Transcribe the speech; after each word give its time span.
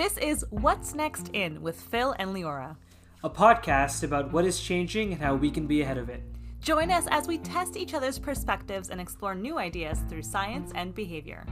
This 0.00 0.16
is 0.16 0.46
What's 0.48 0.94
Next 0.94 1.28
In 1.34 1.60
with 1.60 1.78
Phil 1.78 2.14
and 2.18 2.34
Leora, 2.34 2.74
a 3.22 3.28
podcast 3.28 4.02
about 4.02 4.32
what 4.32 4.46
is 4.46 4.58
changing 4.58 5.12
and 5.12 5.20
how 5.20 5.34
we 5.34 5.50
can 5.50 5.66
be 5.66 5.82
ahead 5.82 5.98
of 5.98 6.08
it. 6.08 6.22
Join 6.62 6.90
us 6.90 7.06
as 7.10 7.28
we 7.28 7.36
test 7.36 7.76
each 7.76 7.92
other's 7.92 8.18
perspectives 8.18 8.88
and 8.88 8.98
explore 8.98 9.34
new 9.34 9.58
ideas 9.58 9.98
through 10.08 10.22
science 10.22 10.72
and 10.74 10.94
behavior. 10.94 11.44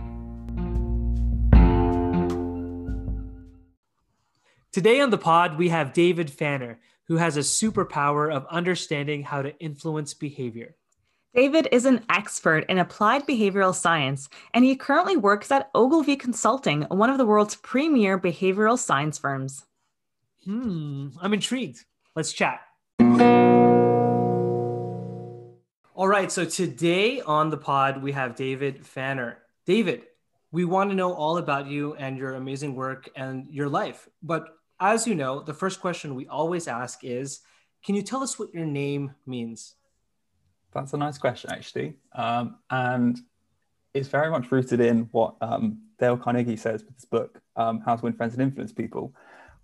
Today 4.72 5.02
on 5.02 5.10
the 5.10 5.18
pod, 5.18 5.58
we 5.58 5.68
have 5.68 5.92
David 5.92 6.30
Fanner, 6.30 6.80
who 7.08 7.16
has 7.16 7.36
a 7.36 7.40
superpower 7.40 8.34
of 8.34 8.46
understanding 8.48 9.24
how 9.24 9.42
to 9.42 9.58
influence 9.58 10.14
behavior. 10.14 10.74
David 11.34 11.68
is 11.70 11.84
an 11.84 12.04
expert 12.08 12.64
in 12.70 12.78
applied 12.78 13.26
behavioral 13.26 13.74
science, 13.74 14.30
and 14.54 14.64
he 14.64 14.74
currently 14.74 15.16
works 15.16 15.50
at 15.50 15.70
Ogilvy 15.74 16.16
Consulting, 16.16 16.82
one 16.84 17.10
of 17.10 17.18
the 17.18 17.26
world's 17.26 17.56
premier 17.56 18.18
behavioral 18.18 18.78
science 18.78 19.18
firms. 19.18 19.66
Hmm, 20.44 21.08
I'm 21.20 21.34
intrigued. 21.34 21.84
Let's 22.16 22.32
chat. 22.32 22.60
All 25.94 26.08
right, 26.08 26.32
so 26.32 26.46
today 26.46 27.20
on 27.20 27.50
the 27.50 27.58
pod, 27.58 28.02
we 28.02 28.12
have 28.12 28.34
David 28.34 28.86
Fanner. 28.86 29.38
David, 29.66 30.04
we 30.50 30.64
want 30.64 30.88
to 30.88 30.96
know 30.96 31.12
all 31.12 31.36
about 31.36 31.66
you 31.66 31.94
and 31.96 32.16
your 32.16 32.36
amazing 32.36 32.74
work 32.74 33.10
and 33.14 33.46
your 33.50 33.68
life. 33.68 34.08
But 34.22 34.48
as 34.80 35.06
you 35.06 35.14
know, 35.14 35.42
the 35.42 35.52
first 35.52 35.80
question 35.82 36.14
we 36.14 36.26
always 36.26 36.68
ask 36.68 37.04
is 37.04 37.40
Can 37.84 37.94
you 37.94 38.02
tell 38.02 38.22
us 38.22 38.38
what 38.38 38.54
your 38.54 38.64
name 38.64 39.14
means? 39.26 39.74
That's 40.78 40.92
a 40.92 40.96
nice 40.96 41.18
question, 41.18 41.50
actually. 41.50 41.94
Um, 42.12 42.58
and 42.70 43.18
it's 43.94 44.08
very 44.08 44.30
much 44.30 44.52
rooted 44.52 44.80
in 44.80 45.08
what 45.10 45.34
um, 45.40 45.78
Dale 45.98 46.16
Carnegie 46.16 46.56
says 46.56 46.84
with 46.84 46.94
his 46.94 47.04
book, 47.04 47.40
um, 47.56 47.80
How 47.80 47.96
to 47.96 48.04
Win 48.04 48.12
Friends 48.12 48.34
and 48.34 48.42
Influence 48.42 48.72
People, 48.72 49.12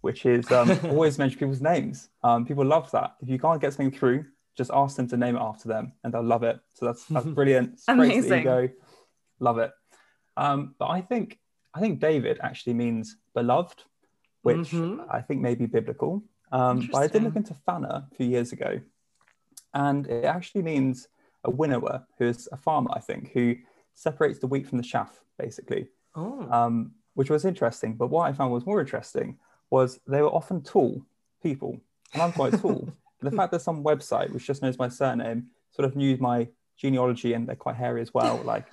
which 0.00 0.26
is 0.26 0.50
um, 0.50 0.76
always 0.84 1.16
mention 1.16 1.38
people's 1.38 1.60
names. 1.60 2.08
Um, 2.24 2.44
people 2.44 2.64
love 2.64 2.90
that. 2.90 3.14
If 3.22 3.28
you 3.28 3.38
can't 3.38 3.60
get 3.60 3.72
something 3.72 3.96
through, 3.96 4.24
just 4.56 4.72
ask 4.74 4.96
them 4.96 5.06
to 5.08 5.16
name 5.16 5.36
it 5.36 5.40
after 5.40 5.68
them 5.68 5.92
and 6.02 6.12
they'll 6.12 6.22
love 6.22 6.42
it. 6.42 6.58
So 6.74 6.86
that's, 6.86 7.04
that's 7.04 7.26
brilliant. 7.38 7.80
Amazing. 7.86 8.40
Ego. 8.40 8.68
Love 9.38 9.58
it. 9.58 9.70
Um, 10.36 10.74
but 10.78 10.86
I 10.86 11.00
think 11.00 11.38
I 11.74 11.80
think 11.80 12.00
David 12.00 12.38
actually 12.40 12.74
means 12.74 13.16
beloved, 13.34 13.82
which 14.42 14.70
mm-hmm. 14.70 15.02
I 15.10 15.20
think 15.20 15.40
may 15.40 15.54
be 15.54 15.66
biblical. 15.66 16.22
but 16.50 16.94
I 16.94 17.06
did 17.08 17.22
look 17.22 17.36
into 17.36 17.54
Fanner 17.66 18.06
a 18.10 18.14
few 18.16 18.26
years 18.26 18.52
ago 18.52 18.80
and 19.74 20.06
it 20.06 20.24
actually 20.24 20.62
means 20.62 21.08
a 21.44 21.50
winnower, 21.50 22.06
who's 22.18 22.48
a 22.52 22.56
farmer, 22.56 22.90
I 22.94 23.00
think, 23.00 23.32
who 23.32 23.56
separates 23.92 24.38
the 24.38 24.46
wheat 24.46 24.66
from 24.66 24.78
the 24.78 24.84
chaff, 24.84 25.20
basically. 25.38 25.88
Oh. 26.14 26.48
Um, 26.50 26.92
which 27.14 27.30
was 27.30 27.44
interesting. 27.44 27.94
But 27.94 28.08
what 28.08 28.28
I 28.28 28.32
found 28.32 28.52
was 28.52 28.66
more 28.66 28.80
interesting 28.80 29.38
was 29.70 30.00
they 30.06 30.22
were 30.22 30.34
often 30.34 30.62
tall 30.62 31.02
people, 31.42 31.80
and 32.12 32.22
I'm 32.22 32.32
quite 32.32 32.58
tall. 32.60 32.88
the 33.20 33.30
fact 33.30 33.52
that 33.52 33.62
some 33.62 33.82
website 33.82 34.30
which 34.30 34.46
just 34.46 34.60
knows 34.62 34.78
my 34.78 34.88
surname 34.88 35.46
sort 35.70 35.86
of 35.86 35.96
knew 35.96 36.16
my 36.18 36.46
genealogy 36.76 37.32
and 37.32 37.48
they're 37.48 37.56
quite 37.56 37.76
hairy 37.76 38.02
as 38.02 38.12
well, 38.12 38.40
like 38.44 38.66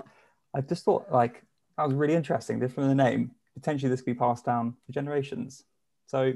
I 0.54 0.62
just 0.62 0.84
thought 0.84 1.12
like 1.12 1.44
that 1.78 1.88
was 1.88 1.96
really 1.96 2.16
interesting. 2.16 2.60
Just 2.60 2.76
from 2.76 2.88
the 2.88 2.96
name, 2.96 3.32
potentially 3.54 3.90
this 3.90 4.02
could 4.02 4.14
be 4.14 4.20
passed 4.20 4.46
down 4.46 4.76
for 4.86 4.92
generations. 4.92 5.64
So, 6.08 6.34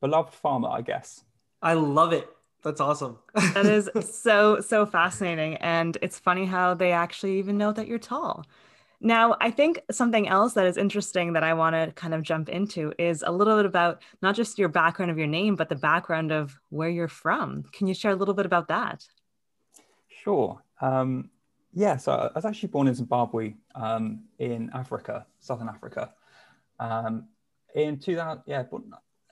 beloved 0.00 0.34
farmer, 0.34 0.68
I 0.68 0.82
guess. 0.82 1.24
I 1.62 1.74
love 1.74 2.12
it. 2.12 2.28
That's 2.62 2.80
awesome. 2.80 3.18
that 3.34 3.66
is 3.66 3.88
so, 4.12 4.60
so 4.60 4.86
fascinating. 4.86 5.56
And 5.56 5.96
it's 6.02 6.18
funny 6.18 6.44
how 6.46 6.74
they 6.74 6.92
actually 6.92 7.38
even 7.38 7.58
know 7.58 7.72
that 7.72 7.88
you're 7.88 7.98
tall. 7.98 8.44
Now, 9.02 9.36
I 9.40 9.50
think 9.50 9.80
something 9.90 10.28
else 10.28 10.52
that 10.54 10.66
is 10.66 10.76
interesting 10.76 11.32
that 11.32 11.42
I 11.42 11.54
want 11.54 11.74
to 11.74 11.90
kind 11.92 12.12
of 12.12 12.22
jump 12.22 12.50
into 12.50 12.92
is 12.98 13.24
a 13.26 13.32
little 13.32 13.56
bit 13.56 13.64
about 13.64 14.02
not 14.20 14.34
just 14.34 14.58
your 14.58 14.68
background 14.68 15.10
of 15.10 15.16
your 15.16 15.26
name, 15.26 15.56
but 15.56 15.70
the 15.70 15.74
background 15.74 16.32
of 16.32 16.58
where 16.68 16.90
you're 16.90 17.08
from. 17.08 17.64
Can 17.72 17.86
you 17.86 17.94
share 17.94 18.10
a 18.10 18.16
little 18.16 18.34
bit 18.34 18.44
about 18.44 18.68
that? 18.68 19.06
Sure. 20.22 20.62
Um, 20.82 21.30
yeah, 21.72 21.96
so 21.96 22.12
I 22.12 22.30
was 22.34 22.44
actually 22.44 22.68
born 22.68 22.88
in 22.88 22.94
Zimbabwe 22.94 23.54
um, 23.74 24.24
in 24.38 24.70
Africa, 24.74 25.26
Southern 25.38 25.68
Africa. 25.68 26.12
Um, 26.78 27.28
in 27.74 27.98
2000, 27.98 28.42
yeah, 28.46 28.64
but 28.64 28.82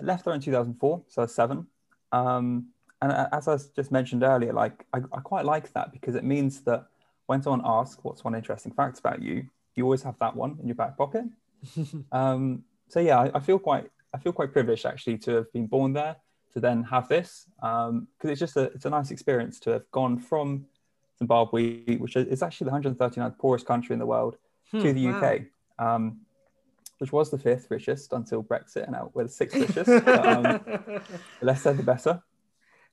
left 0.00 0.24
there 0.24 0.34
in 0.34 0.41
2004, 0.41 1.03
so 1.08 1.22
I 1.22 1.24
was 1.24 1.34
seven. 1.34 1.66
Um, 2.12 2.69
and 3.00 3.12
as 3.32 3.48
I 3.48 3.56
just 3.76 3.92
mentioned 3.92 4.22
earlier, 4.22 4.53
like 4.53 4.84
I, 4.92 4.98
I, 5.12 5.20
quite 5.20 5.44
like 5.44 5.72
that 5.75 5.92
because 5.92 6.14
it 6.14 6.25
means 6.25 6.60
that 6.62 6.86
when 7.26 7.42
someone 7.42 7.62
asks 7.64 8.03
what's 8.03 8.25
one 8.25 8.34
interesting 8.34 8.72
fact 8.72 8.98
about 8.98 9.22
you, 9.22 9.47
you 9.76 9.84
always 9.84 10.03
have 10.03 10.19
that 10.19 10.34
one 10.34 10.59
in 10.60 10.66
your 10.66 10.75
back 10.75 10.97
pocket. 10.97 11.25
um, 12.12 12.64
so 12.88 13.00
yeah, 13.00 13.20
I, 13.20 13.31
I, 13.34 13.41
feel 13.41 13.59
quite 13.59 13.88
I 14.14 14.19
feel 14.19 14.32
quite 14.32 14.53
privileged 14.53 14.84
actually 14.84 15.19
to 15.19 15.36
have 15.36 15.53
been 15.53 15.66
born 15.66 15.92
there 15.92 16.16
to 16.54 16.60
then 16.60 16.82
have 16.84 17.09
this 17.09 17.47
because 17.60 17.88
um, 17.91 18.09
it's 18.22 18.41
just 18.41 18.56
a 18.56 18.64
it's 18.75 18.84
a 18.84 18.91
nice 18.91 19.10
experience 19.10 19.60
to 19.60 19.70
have 19.70 19.91
gone 19.92 20.19
from 20.19 20.66
Zimbabwe, 21.19 21.97
which 21.98 22.16
is 22.16 22.42
actually 22.42 22.70
the 22.70 22.76
139th 22.76 23.38
poorest 23.38 23.66
country 23.66 23.92
in 23.92 23.98
the 23.98 24.06
world, 24.06 24.36
hmm, 24.70 24.80
to 24.80 24.92
the 24.92 25.06
wow. 25.06 25.20
UK. 25.20 25.41
Um, 25.78 26.20
which 26.98 27.12
was 27.12 27.30
the 27.30 27.38
fifth 27.38 27.70
richest 27.70 28.12
until 28.12 28.42
Brexit, 28.42 28.82
and 28.82 28.92
now 28.92 29.10
we're 29.15 29.25
the 29.25 29.28
sixth 29.28 29.56
richest. 29.56 30.04
but, 30.04 30.26
um, 30.26 30.42
the 30.66 31.03
less 31.47 31.62
said, 31.62 31.76
the 31.76 31.82
better. 31.84 32.20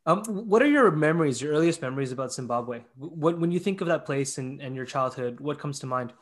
Um, 0.07 0.23
what 0.25 0.61
are 0.61 0.67
your 0.67 0.91
memories, 0.91 1.41
your 1.41 1.53
earliest 1.53 1.81
memories 1.81 2.11
about 2.11 2.31
Zimbabwe? 2.31 2.81
What, 2.97 3.39
when 3.39 3.51
you 3.51 3.59
think 3.59 3.81
of 3.81 3.88
that 3.88 4.05
place 4.05 4.38
and, 4.38 4.61
and 4.61 4.75
your 4.75 4.85
childhood, 4.85 5.39
what 5.39 5.57
comes 5.57 5.79
to 5.79 5.88
mind? 5.88 6.13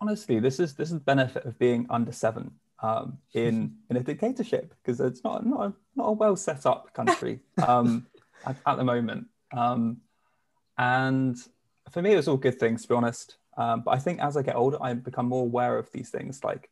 Honestly, 0.00 0.38
this 0.38 0.60
is 0.60 0.74
this 0.74 0.88
is 0.88 0.94
the 0.94 1.00
benefit 1.00 1.46
of 1.46 1.58
being 1.58 1.86
under 1.88 2.12
seven 2.12 2.50
um, 2.82 3.16
in 3.32 3.76
in 3.90 3.96
a 3.96 4.00
dictatorship 4.00 4.74
because 4.82 5.00
it's 5.00 5.24
not 5.24 5.46
not 5.46 5.68
a, 5.68 5.72
not 5.94 6.08
a 6.08 6.12
well 6.12 6.36
set 6.36 6.66
up 6.66 6.92
country 6.92 7.40
um, 7.66 8.06
at, 8.46 8.56
at, 8.66 8.76
the 8.76 8.84
moment. 8.84 9.28
Um, 9.52 9.98
and 10.76 11.38
for 11.90 12.02
me, 12.02 12.12
it 12.12 12.16
was 12.16 12.28
all 12.28 12.36
good 12.36 12.60
things 12.60 12.82
to 12.82 12.88
be 12.88 12.94
honest. 12.94 13.36
Um, 13.56 13.80
but 13.80 13.92
I 13.92 13.98
think 13.98 14.20
as 14.20 14.36
I 14.36 14.42
get 14.42 14.56
older, 14.56 14.76
I 14.82 14.92
become 14.92 15.26
more 15.26 15.44
aware 15.44 15.78
of 15.78 15.90
these 15.92 16.10
things 16.10 16.44
like 16.44 16.68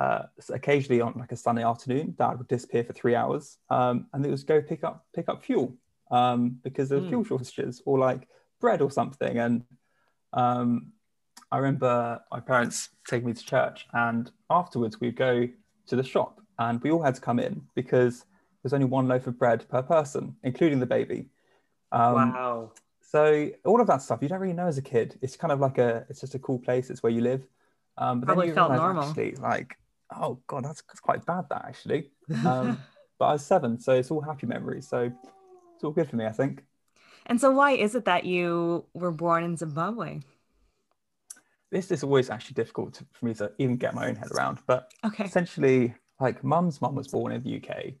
uh, 0.00 0.22
so 0.40 0.54
occasionally 0.54 1.02
on 1.02 1.12
like 1.18 1.30
a 1.30 1.36
Sunday 1.36 1.62
afternoon, 1.62 2.14
Dad 2.18 2.38
would 2.38 2.48
disappear 2.48 2.82
for 2.82 2.94
three 2.94 3.14
hours, 3.14 3.58
um, 3.68 4.06
and 4.14 4.24
it 4.24 4.30
was 4.30 4.44
go 4.44 4.62
pick 4.62 4.82
up 4.82 5.04
pick 5.14 5.28
up 5.28 5.44
fuel 5.44 5.74
um, 6.10 6.58
because 6.64 6.88
there 6.88 6.98
were 6.98 7.04
mm. 7.04 7.10
fuel 7.10 7.24
shortages 7.24 7.82
or 7.84 7.98
like 7.98 8.26
bread 8.62 8.80
or 8.80 8.90
something. 8.90 9.38
And 9.38 9.62
um, 10.32 10.92
I 11.52 11.58
remember 11.58 12.18
my 12.32 12.40
parents 12.40 12.88
taking 13.06 13.26
me 13.26 13.34
to 13.34 13.44
church, 13.44 13.86
and 13.92 14.30
afterwards 14.48 14.98
we'd 15.02 15.16
go 15.16 15.46
to 15.88 15.96
the 15.96 16.02
shop, 16.02 16.40
and 16.58 16.82
we 16.82 16.90
all 16.90 17.02
had 17.02 17.16
to 17.16 17.20
come 17.20 17.38
in 17.38 17.60
because 17.74 18.24
there's 18.62 18.72
only 18.72 18.86
one 18.86 19.06
loaf 19.06 19.26
of 19.26 19.38
bread 19.38 19.68
per 19.68 19.82
person, 19.82 20.34
including 20.42 20.80
the 20.80 20.86
baby. 20.86 21.26
Um, 21.92 22.32
wow. 22.32 22.72
So 23.02 23.50
all 23.66 23.82
of 23.82 23.86
that 23.88 24.00
stuff 24.00 24.20
you 24.22 24.28
don't 24.28 24.40
really 24.40 24.54
know 24.54 24.66
as 24.66 24.78
a 24.78 24.82
kid. 24.82 25.18
It's 25.20 25.36
kind 25.36 25.52
of 25.52 25.60
like 25.60 25.76
a 25.76 26.06
it's 26.08 26.22
just 26.22 26.34
a 26.34 26.38
cool 26.38 26.58
place. 26.58 26.88
It's 26.88 27.02
where 27.02 27.12
you 27.12 27.20
live. 27.20 27.46
Um, 27.98 28.20
but 28.20 28.28
Probably 28.28 28.46
then 28.46 28.48
you 28.48 28.54
felt 28.54 28.72
normal. 28.72 29.02
Actually, 29.02 29.32
like 29.32 29.76
oh 30.16 30.40
god, 30.46 30.64
that's, 30.64 30.82
that's 30.82 31.00
quite 31.00 31.24
bad. 31.26 31.46
That 31.50 31.64
actually, 31.66 32.10
um, 32.44 32.78
but 33.18 33.26
I 33.26 33.32
was 33.32 33.44
seven, 33.44 33.78
so 33.78 33.92
it's 33.92 34.10
all 34.10 34.20
happy 34.20 34.46
memories. 34.46 34.88
So 34.88 35.12
it's 35.74 35.84
all 35.84 35.90
good 35.90 36.08
for 36.08 36.16
me, 36.16 36.26
I 36.26 36.32
think. 36.32 36.64
And 37.26 37.40
so, 37.40 37.50
why 37.50 37.72
is 37.72 37.94
it 37.94 38.04
that 38.06 38.24
you 38.24 38.84
were 38.94 39.12
born 39.12 39.44
in 39.44 39.56
Zimbabwe? 39.56 40.20
This 41.70 41.90
is 41.90 42.02
always 42.02 42.30
actually 42.30 42.54
difficult 42.54 42.94
to, 42.94 43.06
for 43.12 43.26
me 43.26 43.34
to 43.34 43.52
even 43.58 43.76
get 43.76 43.94
my 43.94 44.08
own 44.08 44.16
head 44.16 44.32
around. 44.32 44.58
But 44.66 44.92
okay. 45.04 45.24
essentially, 45.24 45.94
like 46.18 46.42
mum's 46.42 46.80
mum 46.80 46.94
was 46.94 47.08
born 47.08 47.32
in 47.32 47.42
the 47.42 47.56
UK, 47.56 47.92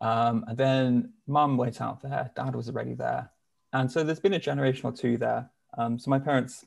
um, 0.00 0.44
and 0.48 0.56
then 0.56 1.12
mum 1.26 1.56
went 1.56 1.80
out 1.80 2.00
there. 2.02 2.30
Dad 2.34 2.54
was 2.54 2.68
already 2.68 2.94
there, 2.94 3.30
and 3.72 3.90
so 3.90 4.02
there's 4.02 4.20
been 4.20 4.34
a 4.34 4.38
generation 4.38 4.86
or 4.86 4.92
two 4.92 5.18
there. 5.18 5.50
Um, 5.76 5.98
so 5.98 6.10
my 6.10 6.18
parents 6.18 6.64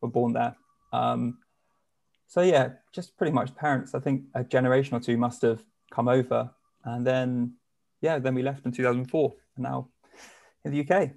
were 0.00 0.08
born 0.08 0.32
there. 0.32 0.56
Um, 0.92 1.38
so 2.28 2.42
yeah, 2.42 2.70
just 2.92 3.16
pretty 3.16 3.32
much 3.32 3.54
parents. 3.56 3.94
I 3.94 4.00
think 4.00 4.24
a 4.34 4.44
generation 4.44 4.96
or 4.96 5.00
two 5.00 5.16
must 5.16 5.42
have 5.42 5.64
come 5.90 6.08
over, 6.08 6.50
and 6.84 7.04
then 7.04 7.54
yeah, 8.02 8.18
then 8.18 8.34
we 8.34 8.42
left 8.42 8.64
in 8.66 8.72
2004, 8.72 9.34
and 9.56 9.62
now 9.62 9.88
in 10.64 10.72
the 10.72 10.80
UK. 10.80 11.10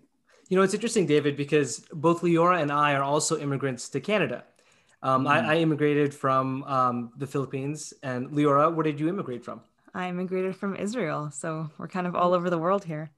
You 0.48 0.58
know, 0.58 0.63
it's 0.63 0.74
interesting, 0.74 1.06
David, 1.06 1.38
because 1.38 1.80
both 1.94 2.22
Leora 2.22 2.62
and 2.62 2.72
I 2.72 2.94
are 2.94 3.04
also 3.04 3.38
immigrants 3.38 3.90
to 3.90 4.00
Canada. 4.00 4.44
Um, 5.04 5.25
mm. 5.25 5.30
I, 5.30 5.56
I, 5.56 5.58
immigrated 5.58 6.13
from 6.13 6.63
um, 6.66 7.12
the 7.18 7.28
Philippines, 7.28 7.94
and 8.04 8.30
Leora, 8.30 8.74
where 8.74 8.84
did 8.84 9.00
you 9.00 9.10
immigrate 9.10 9.44
from? 9.44 9.62
I 9.94 10.10
immigrated 10.10 10.56
from 10.56 10.75
Israel, 10.75 11.31
so 11.31 11.69
we're 11.78 11.88
kind 11.88 12.08
of 12.08 12.16
all 12.16 12.34
over 12.34 12.50
the 12.50 12.58
world 12.58 12.84
here. 12.86 13.12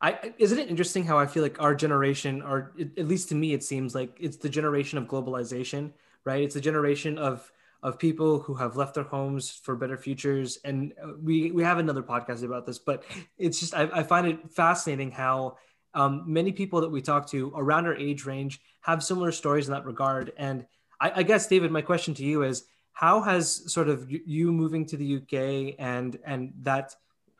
I, 0.00 0.34
isn't 0.38 0.58
it 0.58 0.68
interesting 0.68 1.04
how 1.04 1.18
I 1.18 1.26
feel 1.26 1.42
like 1.42 1.60
our 1.60 1.74
generation, 1.74 2.42
or 2.42 2.72
at 2.78 3.06
least 3.06 3.28
to 3.30 3.34
me, 3.34 3.52
it 3.52 3.62
seems 3.62 3.94
like 3.94 4.16
it's 4.18 4.36
the 4.36 4.48
generation 4.48 4.98
of 4.98 5.04
globalization 5.04 5.92
right? 6.26 6.42
It's 6.42 6.56
a 6.56 6.60
generation 6.60 7.16
of 7.18 7.50
of 7.82 7.98
people 7.98 8.40
who 8.40 8.54
have 8.54 8.76
left 8.76 8.94
their 8.94 9.04
homes 9.04 9.50
for 9.50 9.76
better 9.76 9.96
futures, 9.96 10.58
and 10.64 10.92
uh, 11.02 11.12
we 11.22 11.50
we 11.52 11.62
have 11.62 11.78
another 11.78 12.02
podcast 12.02 12.42
about 12.42 12.66
this. 12.66 12.78
But 12.78 13.04
it's 13.38 13.60
just 13.60 13.74
I, 13.74 13.88
I 13.92 14.02
find 14.02 14.26
it 14.26 14.50
fascinating 14.50 15.10
how 15.10 15.56
um, 15.94 16.24
many 16.26 16.52
people 16.52 16.80
that 16.82 16.90
we 16.90 17.00
talk 17.00 17.28
to 17.30 17.52
around 17.56 17.86
our 17.86 17.94
age 17.94 18.26
range 18.26 18.60
have 18.80 19.02
similar 19.02 19.32
stories 19.32 19.68
in 19.68 19.72
that 19.72 19.86
regard. 19.86 20.32
And 20.36 20.66
I, 21.00 21.12
I 21.16 21.22
guess 21.22 21.46
David, 21.46 21.70
my 21.70 21.82
question 21.82 22.12
to 22.14 22.24
you 22.24 22.42
is: 22.42 22.64
how 22.96 23.20
has 23.20 23.70
sort 23.72 23.90
of 23.90 24.10
you 24.10 24.50
moving 24.50 24.86
to 24.86 24.96
the 24.96 25.16
uk 25.16 25.74
and 25.78 26.18
and 26.24 26.52
that 26.62 26.94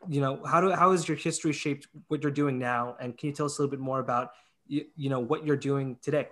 you 0.07 0.21
know 0.21 0.45
how 0.45 0.61
do 0.61 0.71
how 0.71 0.93
has 0.93 1.09
your 1.09 1.17
history 1.17 1.53
shaped 1.53 1.89
what 2.09 2.23
you're 2.23 2.31
doing 2.31 2.59
now 2.59 2.95
and 3.01 3.17
can 3.17 3.31
you 3.31 3.35
tell 3.35 3.47
us 3.47 3.59
a 3.59 3.63
little 3.63 3.71
bit 3.71 3.81
more 3.81 3.99
about 3.99 4.33
you, 4.69 4.85
you 4.95 5.09
know 5.09 5.19
what 5.19 5.47
you're 5.47 5.57
doing 5.57 5.97
today 6.03 6.29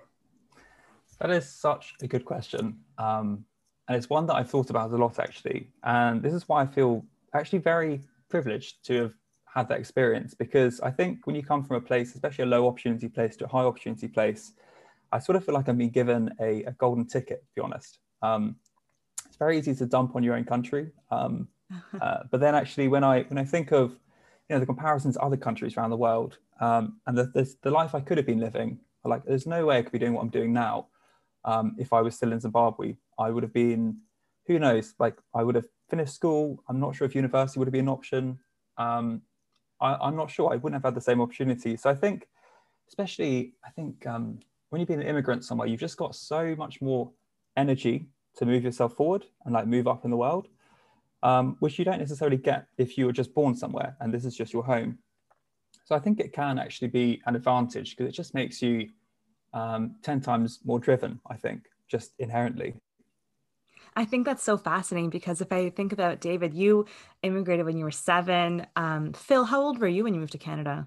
that 1.21 1.31
is 1.31 1.49
such 1.49 1.95
a 2.03 2.07
good 2.07 2.25
question. 2.25 2.79
Um, 2.99 3.45
and 3.89 3.97
it's 3.97 4.09
one 4.09 4.27
that 4.27 4.35
i've 4.35 4.49
thought 4.49 4.71
about 4.71 4.91
a 4.91 4.97
lot 4.97 5.19
actually. 5.19 5.69
And 5.83 6.23
this 6.23 6.33
is 6.33 6.49
why 6.49 6.63
i 6.63 6.67
feel 6.67 7.05
actually 7.35 7.59
very 7.59 8.01
privileged 8.31 8.85
to 8.87 8.95
have 9.03 9.15
had 9.45 9.69
that 9.69 9.79
experience 9.79 10.35
because 10.35 10.81
i 10.81 10.91
think 10.91 11.27
when 11.27 11.37
you 11.37 11.43
come 11.43 11.63
from 11.63 11.77
a 11.77 11.81
place 11.81 12.15
especially 12.15 12.45
a 12.45 12.47
low 12.47 12.67
opportunity 12.67 13.09
place 13.09 13.37
to 13.37 13.45
a 13.45 13.49
high 13.49 13.63
opportunity 13.63 14.09
place 14.09 14.53
i 15.13 15.19
sort 15.19 15.37
of 15.37 15.45
feel 15.45 15.55
like 15.55 15.69
i'm 15.69 15.77
being 15.77 15.91
given 15.91 16.35
a, 16.41 16.65
a 16.65 16.73
golden 16.73 17.07
ticket 17.07 17.41
to 17.47 17.55
be 17.55 17.61
honest. 17.61 17.99
Um, 18.23 18.57
it's 19.27 19.37
very 19.37 19.59
easy 19.59 19.75
to 19.75 19.87
dump 19.87 20.15
on 20.15 20.23
your 20.23 20.37
own 20.37 20.45
country. 20.45 20.93
Um, 21.11 21.49
uh, 22.01 22.19
but 22.31 22.41
then 22.41 22.55
actually, 22.55 22.89
when 22.89 23.03
I 23.03 23.23
when 23.25 23.39
I 23.39 23.45
think 23.45 23.73
of 23.73 23.91
you 24.49 24.55
know 24.55 24.61
the 24.61 24.67
comparisons 24.67 25.17
to 25.17 25.21
other 25.23 25.37
countries 25.37 25.77
around 25.77 25.91
the 25.91 25.97
world 25.97 26.39
um, 26.61 27.01
and 27.07 27.17
the, 27.19 27.25
the, 27.35 27.53
the 27.63 27.71
life 27.71 27.95
I 27.95 28.01
could 28.01 28.17
have 28.17 28.27
been 28.27 28.39
living, 28.39 28.79
like 29.05 29.25
there's 29.25 29.47
no 29.47 29.67
way 29.67 29.79
I 29.79 29.83
could 29.83 29.93
be 29.93 29.99
doing 29.99 30.13
what 30.13 30.23
I'm 30.23 30.29
doing 30.29 30.53
now 30.53 30.87
um, 31.45 31.77
if 31.79 31.93
I 31.93 32.01
was 32.01 32.17
still 32.17 32.33
in 32.33 32.41
Zimbabwe. 32.41 32.97
I 33.19 33.31
would 33.31 33.43
have 33.43 33.53
been, 33.53 33.99
who 34.47 34.59
knows, 34.59 34.95
like 34.99 35.17
I 35.35 35.43
would 35.43 35.55
have 35.55 35.67
finished 35.89 36.15
school. 36.15 36.63
I'm 36.69 36.81
not 36.81 36.95
sure 36.95 37.07
if 37.07 37.15
university 37.15 37.59
would 37.59 37.69
have 37.69 37.73
been 37.73 37.87
an 37.87 37.89
option. 37.89 38.39
Um, 38.77 39.23
I, 39.81 40.09
am 40.09 40.17
not 40.17 40.31
sure. 40.31 40.53
I 40.53 40.57
wouldn't 40.57 40.75
have 40.75 40.85
had 40.85 40.95
the 40.95 41.01
same 41.01 41.21
opportunity. 41.21 41.77
So 41.77 41.91
I 41.91 41.95
think, 41.95 42.29
especially, 42.89 43.55
I 43.65 43.71
think 43.71 44.07
um, 44.07 44.41
when 44.71 44.81
you've 44.81 44.89
been 44.89 45.01
an 45.01 45.07
immigrant 45.07 45.45
somewhere, 45.45 45.69
you've 45.69 45.81
just 45.81 45.97
got 45.97 46.15
so 46.15 46.55
much 46.57 46.81
more 46.81 47.11
energy 47.57 48.09
to 48.37 48.47
move 48.47 48.65
yourself 48.65 48.95
forward 48.95 49.27
and 49.45 49.55
like 49.55 49.67
move 49.67 49.87
up 49.87 50.05
in 50.05 50.11
the 50.11 50.17
world 50.17 50.49
um, 51.25 51.57
which 51.61 51.79
you 51.79 51.85
don't 51.85 51.99
necessarily 51.99 52.37
get 52.37 52.67
if 52.77 52.97
you 52.97 53.07
were 53.07 53.13
just 53.13 53.35
born 53.35 53.57
somewhere 53.57 53.97
and 54.01 54.13
this 54.13 54.25
is 54.25 54.37
just 54.37 54.53
your 54.53 54.63
home. 54.63 54.99
So 55.85 55.95
I 55.95 55.99
think 55.99 56.21
it 56.21 56.33
can 56.33 56.59
actually 56.59 56.89
be 56.89 57.23
an 57.27 57.35
advantage 57.35 57.97
because 57.97 58.09
it 58.09 58.15
just 58.15 58.35
makes 58.35 58.63
you 58.63 58.91
um, 59.55 59.97
10 60.03 60.21
times 60.21 60.61
more 60.65 60.79
driven, 60.79 61.21
I 61.31 61.37
think, 61.37 61.63
just 61.89 62.13
inherently. 62.19 62.75
I 63.97 64.05
think 64.05 64.27
that's 64.27 64.43
so 64.43 64.59
fascinating 64.59 65.11
because 65.11 65.41
if 65.41 65.51
I 65.53 65.71
think 65.71 65.93
about 65.93 66.21
David, 66.21 66.53
you 66.53 66.85
immigrated 67.23 67.65
when 67.65 67.79
you 67.79 67.85
were 67.85 67.91
seven. 67.91 68.67
Um, 68.77 69.13
Phil, 69.15 69.45
how 69.45 69.63
old 69.63 69.79
were 69.79 69.89
you 69.89 70.05
when 70.05 70.15
you 70.15 70.21
moved 70.21 70.33
to 70.33 70.39
Canada? 70.39 70.87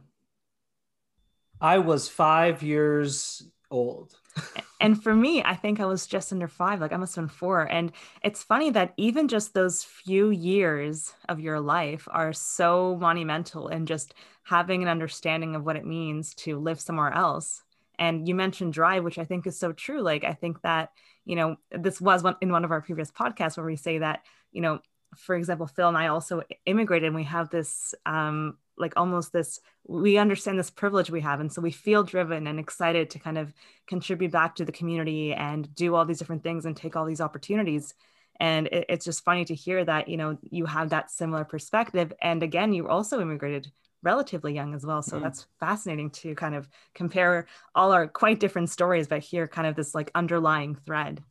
I 1.59 1.79
was 1.79 2.07
five 2.07 2.61
years 2.61 3.41
old 3.71 4.13
and 4.79 5.01
for 5.01 5.13
me, 5.13 5.43
I 5.43 5.55
think 5.55 5.79
I 5.79 5.85
was 5.85 6.07
just 6.07 6.31
under 6.31 6.47
five, 6.47 6.81
like 6.81 6.93
I 6.93 6.97
must 6.97 7.15
have 7.15 7.23
been 7.23 7.29
four. 7.29 7.63
And 7.63 7.91
it's 8.23 8.43
funny 8.43 8.69
that 8.71 8.93
even 8.97 9.27
just 9.27 9.53
those 9.53 9.83
few 9.83 10.29
years 10.29 11.13
of 11.29 11.39
your 11.39 11.59
life 11.59 12.07
are 12.11 12.33
so 12.33 12.97
monumental 12.99 13.67
in 13.67 13.85
just 13.85 14.13
having 14.43 14.83
an 14.83 14.89
understanding 14.89 15.55
of 15.55 15.65
what 15.65 15.75
it 15.75 15.85
means 15.85 16.33
to 16.35 16.57
live 16.59 16.79
somewhere 16.79 17.11
else. 17.13 17.63
And 17.99 18.27
you 18.27 18.35
mentioned 18.35 18.73
drive, 18.73 19.03
which 19.03 19.17
I 19.17 19.23
think 19.25 19.47
is 19.47 19.59
so 19.59 19.71
true. 19.71 20.01
Like, 20.01 20.23
I 20.23 20.33
think 20.33 20.61
that, 20.61 20.91
you 21.25 21.35
know, 21.35 21.57
this 21.71 21.99
was 21.99 22.23
one 22.23 22.35
in 22.41 22.51
one 22.51 22.63
of 22.65 22.71
our 22.71 22.81
previous 22.81 23.11
podcasts 23.11 23.57
where 23.57 23.65
we 23.65 23.75
say 23.75 23.99
that, 23.99 24.21
you 24.51 24.61
know, 24.61 24.79
for 25.15 25.35
example, 25.35 25.67
Phil 25.67 25.87
and 25.87 25.97
I 25.97 26.07
also 26.07 26.43
immigrated 26.65 27.07
and 27.07 27.15
we 27.15 27.23
have 27.23 27.49
this 27.49 27.95
um, 28.05 28.57
like 28.77 28.93
almost 28.95 29.33
this 29.33 29.59
we 29.87 30.17
understand 30.17 30.59
this 30.59 30.69
privilege 30.69 31.09
we 31.09 31.21
have. 31.21 31.39
And 31.39 31.51
so 31.51 31.61
we 31.61 31.71
feel 31.71 32.03
driven 32.03 32.45
and 32.45 32.59
excited 32.59 33.09
to 33.11 33.19
kind 33.19 33.37
of 33.37 33.53
contribute 33.87 34.31
back 34.31 34.55
to 34.55 34.65
the 34.65 34.71
community 34.71 35.33
and 35.33 35.73
do 35.73 35.95
all 35.95 36.05
these 36.05 36.19
different 36.19 36.43
things 36.43 36.65
and 36.65 36.75
take 36.75 36.95
all 36.95 37.05
these 37.05 37.21
opportunities. 37.21 37.93
And 38.39 38.67
it, 38.67 38.85
it's 38.89 39.05
just 39.05 39.23
funny 39.23 39.45
to 39.45 39.55
hear 39.55 39.83
that 39.85 40.07
you 40.09 40.17
know 40.17 40.37
you 40.41 40.65
have 40.65 40.89
that 40.89 41.09
similar 41.09 41.45
perspective. 41.45 42.13
And 42.21 42.43
again 42.43 42.73
you 42.73 42.87
also 42.87 43.21
immigrated 43.21 43.71
relatively 44.11 44.53
young 44.53 44.73
as 44.73 44.85
well 44.85 45.01
so 45.01 45.17
mm. 45.17 45.23
that's 45.23 45.47
fascinating 45.59 46.09
to 46.09 46.33
kind 46.35 46.55
of 46.55 46.67
compare 46.93 47.47
all 47.75 47.91
our 47.91 48.07
quite 48.07 48.39
different 48.39 48.69
stories 48.69 49.07
but 49.07 49.19
hear 49.19 49.47
kind 49.47 49.67
of 49.67 49.75
this 49.75 49.93
like 49.93 50.09
underlying 50.15 50.75
thread 50.85 51.21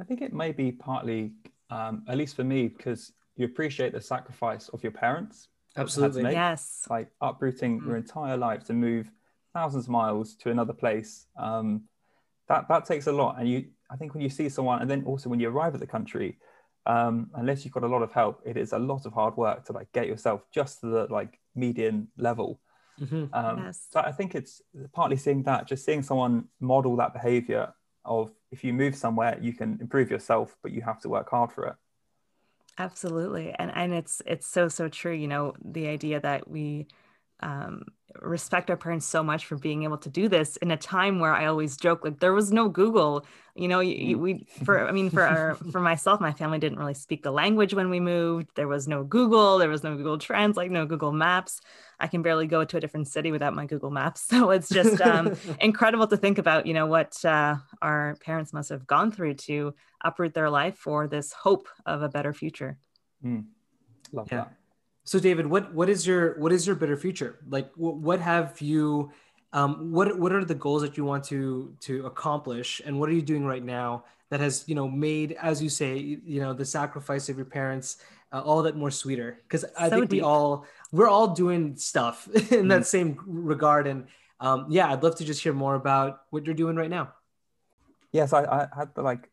i 0.00 0.04
think 0.04 0.22
it 0.22 0.32
may 0.32 0.52
be 0.52 0.72
partly 0.72 1.32
um, 1.70 2.02
at 2.08 2.16
least 2.16 2.34
for 2.34 2.44
me 2.44 2.68
because 2.68 3.12
you 3.36 3.44
appreciate 3.44 3.92
the 3.92 4.00
sacrifice 4.00 4.68
of 4.70 4.82
your 4.82 4.92
parents 4.92 5.48
Absolutely. 5.78 6.22
Make, 6.24 6.32
yes. 6.32 6.86
Like 6.90 7.08
uprooting 7.20 7.80
mm. 7.80 7.86
your 7.86 7.96
entire 7.96 8.36
life 8.36 8.64
to 8.64 8.72
move 8.72 9.10
thousands 9.54 9.84
of 9.84 9.90
miles 9.90 10.34
to 10.36 10.50
another 10.50 10.72
place. 10.72 11.26
Um, 11.36 11.84
that 12.48 12.68
that 12.68 12.84
takes 12.84 13.06
a 13.06 13.12
lot. 13.12 13.38
And 13.38 13.48
you, 13.48 13.66
I 13.90 13.96
think, 13.96 14.14
when 14.14 14.22
you 14.22 14.30
see 14.30 14.48
someone, 14.48 14.80
and 14.80 14.90
then 14.90 15.04
also 15.04 15.28
when 15.28 15.40
you 15.40 15.48
arrive 15.48 15.74
at 15.74 15.80
the 15.80 15.86
country, 15.86 16.38
um, 16.86 17.30
unless 17.34 17.64
you've 17.64 17.74
got 17.74 17.84
a 17.84 17.88
lot 17.88 18.02
of 18.02 18.12
help, 18.12 18.40
it 18.44 18.56
is 18.56 18.72
a 18.72 18.78
lot 18.78 19.06
of 19.06 19.12
hard 19.12 19.36
work 19.36 19.64
to 19.66 19.72
like 19.72 19.90
get 19.92 20.06
yourself 20.06 20.42
just 20.52 20.80
to 20.80 20.86
the 20.86 21.06
like 21.10 21.38
median 21.58 22.08
level. 22.16 22.60
Mm-hmm. 23.00 23.26
Um, 23.32 23.58
yes. 23.64 23.86
So 23.90 24.00
I 24.00 24.12
think 24.12 24.34
it's 24.34 24.62
partly 24.92 25.16
seeing 25.16 25.42
that, 25.44 25.66
just 25.66 25.84
seeing 25.84 26.02
someone 26.02 26.48
model 26.60 26.96
that 26.96 27.12
behavior 27.12 27.72
of 28.04 28.30
if 28.50 28.64
you 28.64 28.72
move 28.72 28.94
somewhere, 28.96 29.38
you 29.40 29.52
can 29.52 29.78
improve 29.80 30.10
yourself, 30.10 30.56
but 30.62 30.72
you 30.72 30.82
have 30.82 31.00
to 31.02 31.08
work 31.08 31.30
hard 31.30 31.52
for 31.52 31.66
it. 31.66 31.74
Absolutely. 32.78 33.54
And 33.58 33.72
and 33.74 33.92
it's 33.92 34.22
it's 34.24 34.46
so 34.46 34.68
so 34.68 34.88
true, 34.88 35.12
you 35.12 35.28
know, 35.28 35.54
the 35.64 35.88
idea 35.88 36.20
that 36.20 36.48
we 36.48 36.86
um, 37.40 37.84
respect 38.20 38.70
our 38.70 38.76
parents 38.76 39.06
so 39.06 39.22
much 39.22 39.46
for 39.46 39.56
being 39.56 39.84
able 39.84 39.98
to 39.98 40.08
do 40.08 40.28
this 40.28 40.56
in 40.56 40.70
a 40.70 40.76
time 40.76 41.20
where 41.20 41.34
I 41.34 41.46
always 41.46 41.76
joke 41.76 42.04
like 42.04 42.20
there 42.20 42.32
was 42.32 42.52
no 42.52 42.68
Google. 42.68 43.24
You 43.54 43.68
know, 43.68 43.80
you, 43.80 44.18
we 44.18 44.46
for 44.64 44.88
I 44.88 44.92
mean 44.92 45.10
for 45.10 45.22
our 45.22 45.54
for 45.72 45.80
myself, 45.80 46.20
my 46.20 46.32
family 46.32 46.58
didn't 46.58 46.78
really 46.78 46.94
speak 46.94 47.22
the 47.22 47.30
language 47.30 47.74
when 47.74 47.90
we 47.90 48.00
moved. 48.00 48.48
There 48.54 48.68
was 48.68 48.88
no 48.88 49.04
Google. 49.04 49.58
There 49.58 49.68
was 49.68 49.84
no 49.84 49.96
Google 49.96 50.18
Trends. 50.18 50.56
Like 50.56 50.70
No 50.70 50.86
Google 50.86 51.12
Maps. 51.12 51.60
I 52.00 52.06
can 52.06 52.22
barely 52.22 52.46
go 52.46 52.64
to 52.64 52.76
a 52.76 52.80
different 52.80 53.08
city 53.08 53.32
without 53.32 53.54
my 53.54 53.66
Google 53.66 53.90
Maps. 53.90 54.26
So 54.28 54.50
it's 54.50 54.68
just 54.68 55.00
um, 55.00 55.36
incredible 55.60 56.06
to 56.06 56.16
think 56.16 56.38
about. 56.38 56.66
You 56.66 56.74
know 56.74 56.86
what 56.86 57.24
uh, 57.24 57.56
our 57.82 58.16
parents 58.20 58.52
must 58.52 58.70
have 58.70 58.86
gone 58.86 59.10
through 59.10 59.34
to 59.34 59.74
uproot 60.02 60.34
their 60.34 60.50
life 60.50 60.76
for 60.76 61.08
this 61.08 61.32
hope 61.32 61.68
of 61.84 62.02
a 62.02 62.08
better 62.08 62.32
future. 62.32 62.78
Mm. 63.24 63.46
Love 64.12 64.28
yeah. 64.30 64.38
that. 64.38 64.57
So 65.08 65.18
David, 65.18 65.46
what 65.46 65.72
what 65.72 65.88
is 65.88 66.06
your 66.06 66.38
what 66.38 66.52
is 66.52 66.66
your 66.66 66.76
better 66.76 66.94
future? 66.94 67.38
Like 67.48 67.70
what, 67.76 67.96
what 67.96 68.20
have 68.20 68.60
you 68.60 69.10
um, 69.54 69.90
what 69.90 70.18
what 70.18 70.32
are 70.32 70.44
the 70.44 70.54
goals 70.54 70.82
that 70.82 70.98
you 70.98 71.04
want 71.06 71.24
to 71.32 71.74
to 71.80 72.04
accomplish? 72.04 72.82
And 72.84 73.00
what 73.00 73.08
are 73.08 73.14
you 73.14 73.22
doing 73.22 73.46
right 73.46 73.64
now 73.64 74.04
that 74.28 74.40
has 74.40 74.64
you 74.66 74.74
know 74.74 74.86
made 74.86 75.32
as 75.40 75.62
you 75.62 75.70
say 75.70 75.96
you 75.96 76.42
know 76.42 76.52
the 76.52 76.66
sacrifice 76.66 77.30
of 77.30 77.38
your 77.38 77.46
parents 77.46 77.96
uh, 78.34 78.42
all 78.42 78.62
that 78.64 78.76
more 78.76 78.90
sweeter? 78.90 79.40
Because 79.44 79.64
i 79.78 79.88
so 79.88 79.96
think 79.96 80.10
deep. 80.10 80.18
we 80.18 80.20
all 80.20 80.66
we're 80.92 81.08
all 81.08 81.28
doing 81.28 81.74
stuff 81.76 82.28
in 82.52 82.66
mm 82.66 82.68
that 82.68 82.86
same 82.86 83.18
regard. 83.26 83.86
And 83.86 84.08
um, 84.40 84.66
yeah 84.68 84.92
i'd 84.92 85.02
love 85.02 85.16
to 85.16 85.24
just 85.24 85.42
hear 85.42 85.54
more 85.54 85.74
about 85.74 86.24
what 86.28 86.44
you're 86.44 86.60
doing 86.64 86.76
right 86.76 86.90
now. 86.90 87.14
Yes 88.12 88.34
I, 88.34 88.44
I 88.44 88.68
had 88.76 88.94
the 88.94 89.00
like 89.00 89.30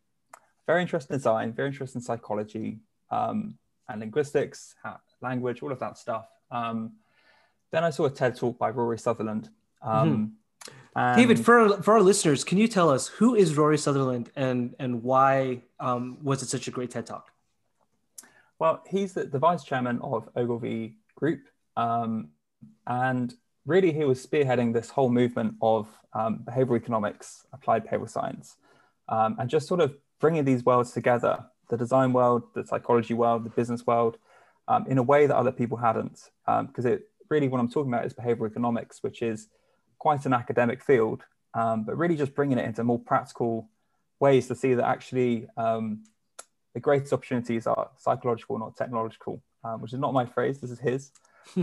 very 0.66 0.80
interested 0.80 1.12
in 1.12 1.18
design 1.18 1.52
very 1.52 1.68
interested 1.68 1.98
in 1.98 2.02
psychology 2.02 2.80
um, 3.10 3.58
and 3.90 4.00
linguistics 4.00 4.74
language, 5.20 5.62
all 5.62 5.72
of 5.72 5.78
that 5.80 5.98
stuff. 5.98 6.26
Um, 6.50 6.92
then 7.70 7.84
I 7.84 7.90
saw 7.90 8.04
a 8.06 8.10
TED 8.10 8.36
talk 8.36 8.58
by 8.58 8.70
Rory 8.70 8.98
Sutherland. 8.98 9.50
Um, 9.82 10.10
mm-hmm. 10.10 11.16
David, 11.16 11.44
for 11.44 11.82
for 11.82 11.94
our 11.94 12.00
listeners, 12.00 12.42
can 12.42 12.58
you 12.58 12.68
tell 12.68 12.88
us 12.88 13.08
who 13.08 13.34
is 13.34 13.56
Rory 13.56 13.76
Sutherland 13.76 14.30
and 14.34 14.74
and 14.78 15.02
why 15.02 15.62
um, 15.78 16.18
was 16.22 16.42
it 16.42 16.48
such 16.48 16.68
a 16.68 16.70
great 16.70 16.90
TED 16.90 17.06
talk? 17.06 17.30
Well, 18.58 18.82
he's 18.88 19.12
the, 19.12 19.24
the 19.24 19.38
vice 19.38 19.64
chairman 19.64 20.00
of 20.00 20.28
Ogilvy 20.34 20.96
Group, 21.14 21.42
um, 21.76 22.30
and 22.86 23.34
really 23.66 23.92
he 23.92 24.04
was 24.04 24.24
spearheading 24.26 24.72
this 24.72 24.88
whole 24.88 25.10
movement 25.10 25.56
of 25.60 25.86
um, 26.14 26.42
behavioral 26.44 26.76
economics, 26.76 27.46
applied 27.52 27.86
behavioral 27.86 28.08
science, 28.08 28.56
um, 29.10 29.36
and 29.38 29.50
just 29.50 29.68
sort 29.68 29.80
of 29.80 29.94
bringing 30.18 30.44
these 30.46 30.64
worlds 30.64 30.92
together: 30.92 31.44
the 31.68 31.76
design 31.76 32.14
world, 32.14 32.44
the 32.54 32.64
psychology 32.64 33.12
world, 33.12 33.44
the 33.44 33.50
business 33.50 33.86
world, 33.86 34.16
um, 34.68 34.86
in 34.88 34.98
a 34.98 35.02
way 35.02 35.26
that 35.26 35.36
other 35.36 35.52
people 35.52 35.76
hadn't. 35.76 36.30
Because 36.46 36.86
um, 36.86 36.92
it 36.92 37.08
really, 37.30 37.48
what 37.48 37.60
I'm 37.60 37.70
talking 37.70 37.92
about 37.92 38.06
is 38.06 38.14
behavioral 38.14 38.50
economics, 38.50 39.02
which 39.02 39.22
is 39.22 39.48
quite 39.98 40.26
an 40.26 40.32
academic 40.32 40.82
field, 40.82 41.24
um, 41.54 41.84
but 41.84 41.96
really 41.96 42.16
just 42.16 42.34
bringing 42.34 42.58
it 42.58 42.64
into 42.64 42.84
more 42.84 42.98
practical 42.98 43.68
ways 44.20 44.48
to 44.48 44.54
see 44.54 44.74
that 44.74 44.86
actually 44.86 45.46
um, 45.56 46.04
the 46.74 46.80
greatest 46.80 47.12
opportunities 47.12 47.66
are 47.66 47.90
psychological, 47.96 48.58
not 48.58 48.76
technological, 48.76 49.42
um, 49.64 49.80
which 49.80 49.92
is 49.92 49.98
not 49.98 50.12
my 50.12 50.24
phrase. 50.24 50.60
This 50.60 50.70
is 50.70 50.78
his. 50.78 51.10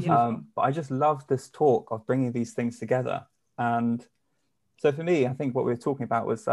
Um, 0.09 0.47
but 0.55 0.61
I 0.61 0.71
just 0.71 0.91
love 0.91 1.27
this 1.27 1.49
talk 1.49 1.91
of 1.91 2.07
bringing 2.07 2.31
these 2.31 2.53
things 2.53 2.79
together. 2.79 3.25
And 3.57 4.07
so 4.77 4.93
for 4.93 5.03
me, 5.03 5.27
I 5.27 5.33
think 5.33 5.53
what 5.53 5.65
we 5.65 5.73
were 5.73 5.77
talking 5.77 6.05
about 6.05 6.25
was 6.25 6.47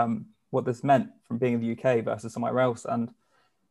what 0.50 0.64
this 0.64 0.82
meant 0.82 1.10
from 1.26 1.38
being 1.38 1.54
in 1.54 1.60
the 1.60 1.72
UK 1.72 2.04
versus 2.04 2.32
somewhere 2.32 2.58
else. 2.58 2.84
And 2.84 3.08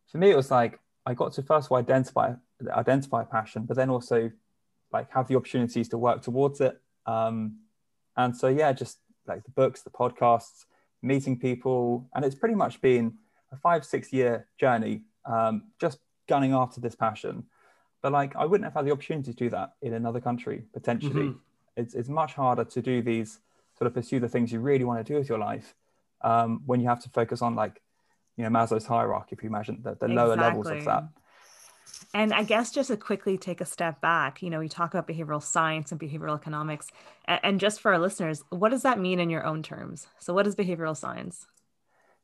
for 0.08 0.18
me, 0.18 0.32
it 0.32 0.38
was 0.38 0.50
like 0.50 0.80
I 1.06 1.14
got 1.14 1.34
to 1.34 1.44
first 1.44 1.68
of 1.68 1.72
all 1.72 1.78
identify 1.78 2.34
identify 2.70 3.24
passion, 3.24 3.64
but 3.64 3.78
then 3.78 3.90
also 3.90 4.32
like 4.92 5.12
have 5.12 5.28
the 5.28 5.36
opportunities 5.36 5.90
to 5.90 5.98
work 5.98 6.22
towards 6.22 6.62
it. 6.62 6.80
Um, 7.06 7.60
and 8.18 8.36
so 8.36 8.48
yeah, 8.48 8.74
just 8.74 9.00
like 9.28 9.44
the 9.44 9.52
books, 9.52 9.82
the 9.82 9.90
podcasts, 9.90 10.66
meeting 11.02 11.40
people, 11.40 12.10
and 12.14 12.26
it's 12.26 12.36
pretty 12.36 12.56
much 12.56 12.82
been 12.82 13.14
a 13.52 13.58
five 13.58 13.86
six 13.86 14.12
year 14.14 14.48
journey 14.60 15.02
um, 15.26 15.64
just 15.80 16.00
gunning 16.28 16.54
after 16.54 16.80
this 16.80 16.96
passion 16.96 17.44
but 18.02 18.12
like 18.12 18.36
i 18.36 18.46
wouldn't 18.46 18.66
have 18.66 18.74
had 18.74 18.86
the 18.86 18.92
opportunity 18.92 19.32
to 19.32 19.38
do 19.38 19.50
that 19.50 19.74
in 19.82 19.94
another 19.94 20.20
country 20.20 20.64
potentially 20.74 21.30
mm-hmm. 21.30 21.38
it's, 21.76 21.96
it's 21.96 22.10
much 22.10 22.34
harder 22.34 22.64
to 22.64 22.82
do 22.82 23.02
these 23.02 23.40
sort 23.78 23.88
of 23.88 23.94
pursue 23.94 24.20
the 24.20 24.30
things 24.30 24.52
you 24.52 24.60
really 24.60 24.84
want 24.84 25.04
to 25.04 25.14
do 25.14 25.18
with 25.18 25.28
your 25.28 25.40
life 25.40 25.74
um, 26.22 26.62
when 26.66 26.80
you 26.80 26.88
have 26.88 27.02
to 27.02 27.10
focus 27.10 27.42
on 27.42 27.56
like 27.56 27.82
you 28.40 28.48
know 28.48 28.50
maslow's 28.50 28.86
hierarchy 28.86 29.36
if 29.36 29.44
you 29.44 29.50
imagine 29.50 29.80
the, 29.84 29.96
the 29.96 30.08
lower 30.08 30.36
levels 30.36 30.68
of 30.68 30.84
that 30.86 31.04
and 32.14 32.34
I 32.34 32.44
guess 32.44 32.72
just 32.72 32.88
to 32.90 32.98
quickly 32.98 33.38
take 33.38 33.62
a 33.62 33.66
step 33.66 34.02
back, 34.02 34.42
you 34.42 34.50
know, 34.50 34.60
we 34.60 34.68
talk 34.68 34.94
about 34.94 35.08
behavioral 35.08 35.44
science 35.44 35.92
and 35.92 36.02
behavioral 36.02 36.36
economics. 36.36 36.88
And 37.26 37.60
just 37.60 37.82
for 37.82 37.94
our 37.94 38.00
listeners, 38.00 38.44
what 38.50 38.70
does 38.70 38.82
that 38.82 39.00
mean 39.00 39.20
in 39.20 39.30
your 39.30 39.46
own 39.46 39.62
terms? 39.62 40.08
So, 40.18 40.34
what 40.34 40.48
is 40.48 40.56
behavioral 40.56 40.98
science? 40.98 41.46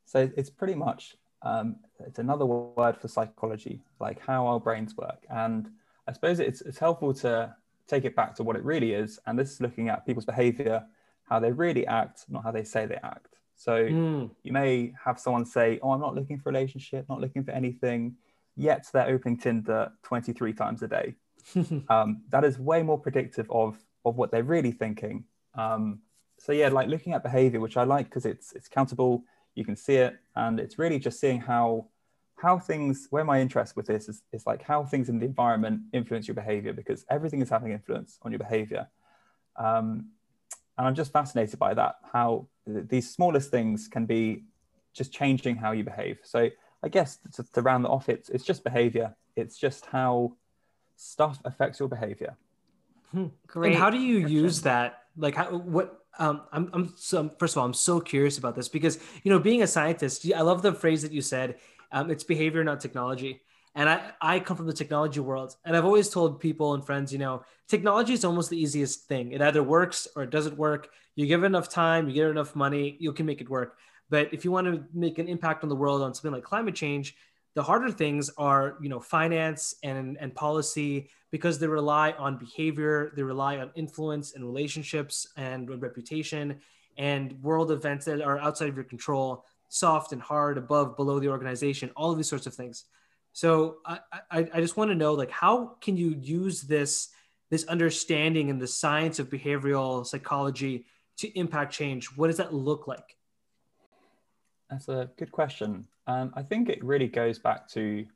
So, 0.04 0.28
it's 0.36 0.50
pretty 0.50 0.74
much 0.74 1.16
um, 1.42 1.76
it's 2.00 2.18
another 2.18 2.44
word 2.44 2.96
for 2.96 3.08
psychology, 3.08 3.82
like 4.00 4.20
how 4.20 4.46
our 4.46 4.58
brains 4.58 4.96
work. 4.96 5.24
And 5.30 5.70
I 6.08 6.12
suppose 6.12 6.40
it's, 6.40 6.60
it's 6.62 6.78
helpful 6.78 7.14
to 7.14 7.54
take 7.86 8.04
it 8.04 8.16
back 8.16 8.34
to 8.36 8.42
what 8.42 8.56
it 8.56 8.64
really 8.64 8.92
is. 8.92 9.20
And 9.26 9.38
this 9.38 9.52
is 9.52 9.60
looking 9.60 9.88
at 9.88 10.04
people's 10.04 10.24
behavior, 10.24 10.84
how 11.24 11.38
they 11.38 11.52
really 11.52 11.86
act, 11.86 12.24
not 12.28 12.42
how 12.42 12.50
they 12.50 12.64
say 12.64 12.86
they 12.86 12.98
act. 13.02 13.35
So, 13.56 13.72
mm. 13.72 14.30
you 14.42 14.52
may 14.52 14.92
have 15.02 15.18
someone 15.18 15.46
say, 15.46 15.78
Oh, 15.82 15.92
I'm 15.92 16.00
not 16.00 16.14
looking 16.14 16.38
for 16.38 16.50
a 16.50 16.52
relationship, 16.52 17.06
not 17.08 17.20
looking 17.20 17.42
for 17.42 17.52
anything 17.52 18.16
yet 18.56 18.86
they're 18.92 19.08
opening 19.08 19.36
Tinder 19.36 19.92
23 20.02 20.52
times 20.54 20.82
a 20.82 20.88
day. 20.88 21.14
um, 21.88 22.22
that 22.30 22.44
is 22.44 22.58
way 22.58 22.82
more 22.82 22.98
predictive 22.98 23.48
of, 23.50 23.78
of 24.04 24.16
what 24.16 24.32
they're 24.32 24.42
really 24.42 24.72
thinking. 24.72 25.24
Um, 25.54 26.00
so 26.38 26.52
yeah, 26.52 26.68
like 26.68 26.88
looking 26.88 27.12
at 27.12 27.22
behavior, 27.22 27.60
which 27.60 27.76
I 27.76 27.84
like 27.84 28.06
because 28.06 28.26
it's 28.26 28.52
it's 28.52 28.68
countable, 28.68 29.24
you 29.54 29.64
can 29.64 29.76
see 29.76 29.94
it, 29.94 30.16
and 30.34 30.60
it's 30.60 30.78
really 30.78 30.98
just 30.98 31.18
seeing 31.18 31.40
how 31.40 31.86
how 32.36 32.58
things 32.58 33.06
where 33.08 33.24
my 33.24 33.40
interest 33.40 33.74
with 33.74 33.86
this 33.86 34.08
is, 34.08 34.22
is 34.32 34.44
like 34.44 34.62
how 34.62 34.84
things 34.84 35.08
in 35.08 35.18
the 35.18 35.24
environment 35.24 35.80
influence 35.94 36.28
your 36.28 36.34
behavior 36.34 36.74
because 36.74 37.06
everything 37.08 37.40
is 37.40 37.48
having 37.48 37.72
influence 37.72 38.18
on 38.20 38.32
your 38.32 38.38
behavior. 38.38 38.86
Um, 39.56 40.10
and 40.76 40.86
I'm 40.86 40.94
just 40.94 41.12
fascinated 41.12 41.58
by 41.58 41.72
that, 41.72 41.94
how 42.12 42.48
these 42.66 43.10
smallest 43.10 43.50
things 43.50 43.88
can 43.88 44.06
be 44.06 44.44
just 44.92 45.12
changing 45.12 45.56
how 45.56 45.72
you 45.72 45.84
behave. 45.84 46.18
So 46.24 46.50
I 46.82 46.88
guess 46.88 47.18
to, 47.34 47.44
to 47.52 47.62
round 47.62 47.84
that 47.84 47.90
off, 47.90 48.08
it's 48.08 48.28
it's 48.28 48.44
just 48.44 48.64
behavior. 48.64 49.14
It's 49.36 49.58
just 49.58 49.86
how 49.86 50.32
stuff 50.96 51.40
affects 51.44 51.78
your 51.78 51.88
behavior. 51.88 52.36
Hmm. 53.12 53.26
Great. 53.46 53.72
And 53.72 53.80
how 53.80 53.90
do 53.90 53.98
you 53.98 54.26
use 54.26 54.62
that? 54.62 55.04
Like, 55.16 55.34
how, 55.34 55.56
what? 55.56 56.02
Um, 56.18 56.42
I'm, 56.50 56.70
I'm 56.72 56.94
so, 56.96 57.30
first 57.38 57.54
of 57.54 57.58
all, 57.58 57.66
I'm 57.66 57.74
so 57.74 58.00
curious 58.00 58.38
about 58.38 58.56
this 58.56 58.68
because 58.68 58.98
you 59.22 59.30
know, 59.30 59.38
being 59.38 59.62
a 59.62 59.66
scientist, 59.66 60.26
I 60.34 60.40
love 60.40 60.62
the 60.62 60.72
phrase 60.72 61.02
that 61.02 61.12
you 61.12 61.20
said. 61.20 61.56
Um, 61.92 62.10
it's 62.10 62.24
behavior, 62.24 62.64
not 62.64 62.80
technology. 62.80 63.42
And 63.74 63.90
I, 63.90 64.12
I 64.22 64.40
come 64.40 64.56
from 64.56 64.66
the 64.66 64.72
technology 64.72 65.20
world, 65.20 65.54
and 65.64 65.76
I've 65.76 65.84
always 65.84 66.08
told 66.08 66.40
people 66.40 66.72
and 66.72 66.84
friends, 66.84 67.12
you 67.12 67.18
know, 67.18 67.44
technology 67.68 68.14
is 68.14 68.24
almost 68.24 68.48
the 68.48 68.58
easiest 68.58 69.04
thing. 69.04 69.32
It 69.32 69.42
either 69.42 69.62
works 69.62 70.08
or 70.16 70.22
it 70.22 70.30
doesn't 70.30 70.56
work. 70.56 70.88
You 71.16 71.26
give 71.26 71.44
enough 71.44 71.68
time, 71.68 72.08
you 72.08 72.14
get 72.14 72.28
enough 72.28 72.54
money, 72.54 72.96
you 73.00 73.12
can 73.12 73.26
make 73.26 73.40
it 73.40 73.50
work. 73.50 73.78
But 74.08 74.32
if 74.32 74.44
you 74.44 74.52
want 74.52 74.66
to 74.66 74.84
make 74.94 75.18
an 75.18 75.28
impact 75.28 75.64
on 75.64 75.68
the 75.68 75.76
world 75.76 76.02
on 76.02 76.14
something 76.14 76.32
like 76.32 76.44
climate 76.44 76.74
change, 76.74 77.16
the 77.54 77.62
harder 77.62 77.90
things 77.90 78.30
are, 78.36 78.76
you 78.82 78.88
know, 78.88 79.00
finance 79.00 79.74
and, 79.82 80.16
and 80.20 80.34
policy 80.34 81.08
because 81.32 81.58
they 81.58 81.66
rely 81.66 82.12
on 82.12 82.36
behavior, 82.36 83.12
they 83.16 83.22
rely 83.22 83.56
on 83.56 83.70
influence 83.74 84.34
and 84.34 84.44
relationships 84.44 85.26
and 85.36 85.68
reputation 85.82 86.60
and 86.98 87.42
world 87.42 87.70
events 87.72 88.04
that 88.04 88.20
are 88.20 88.38
outside 88.38 88.68
of 88.68 88.74
your 88.74 88.84
control, 88.84 89.44
soft 89.68 90.12
and 90.12 90.22
hard, 90.22 90.58
above, 90.58 90.96
below 90.96 91.18
the 91.18 91.28
organization, 91.28 91.90
all 91.96 92.10
of 92.10 92.16
these 92.16 92.28
sorts 92.28 92.46
of 92.46 92.54
things. 92.54 92.84
So 93.32 93.78
I, 93.84 94.00
I, 94.30 94.48
I 94.54 94.60
just 94.60 94.76
want 94.76 94.90
to 94.90 94.94
know 94.94 95.14
like 95.14 95.30
how 95.30 95.76
can 95.80 95.96
you 95.96 96.16
use 96.20 96.62
this 96.62 97.08
this 97.48 97.64
understanding 97.66 98.50
and 98.50 98.60
the 98.60 98.66
science 98.66 99.20
of 99.20 99.30
behavioral 99.30 100.04
psychology 100.04 100.84
to 101.18 101.38
impact 101.38 101.72
change? 101.72 102.06
What 102.16 102.28
does 102.28 102.36
that 102.36 102.52
look 102.52 102.86
like? 102.86 103.16
That's 104.70 104.88
a 104.88 105.10
good 105.16 105.32
question. 105.32 105.86
Um, 106.06 106.32
I 106.34 106.42
think 106.42 106.68
it 106.68 106.84
really 106.84 107.08
goes 107.08 107.38
back 107.38 107.68
to 107.70 108.06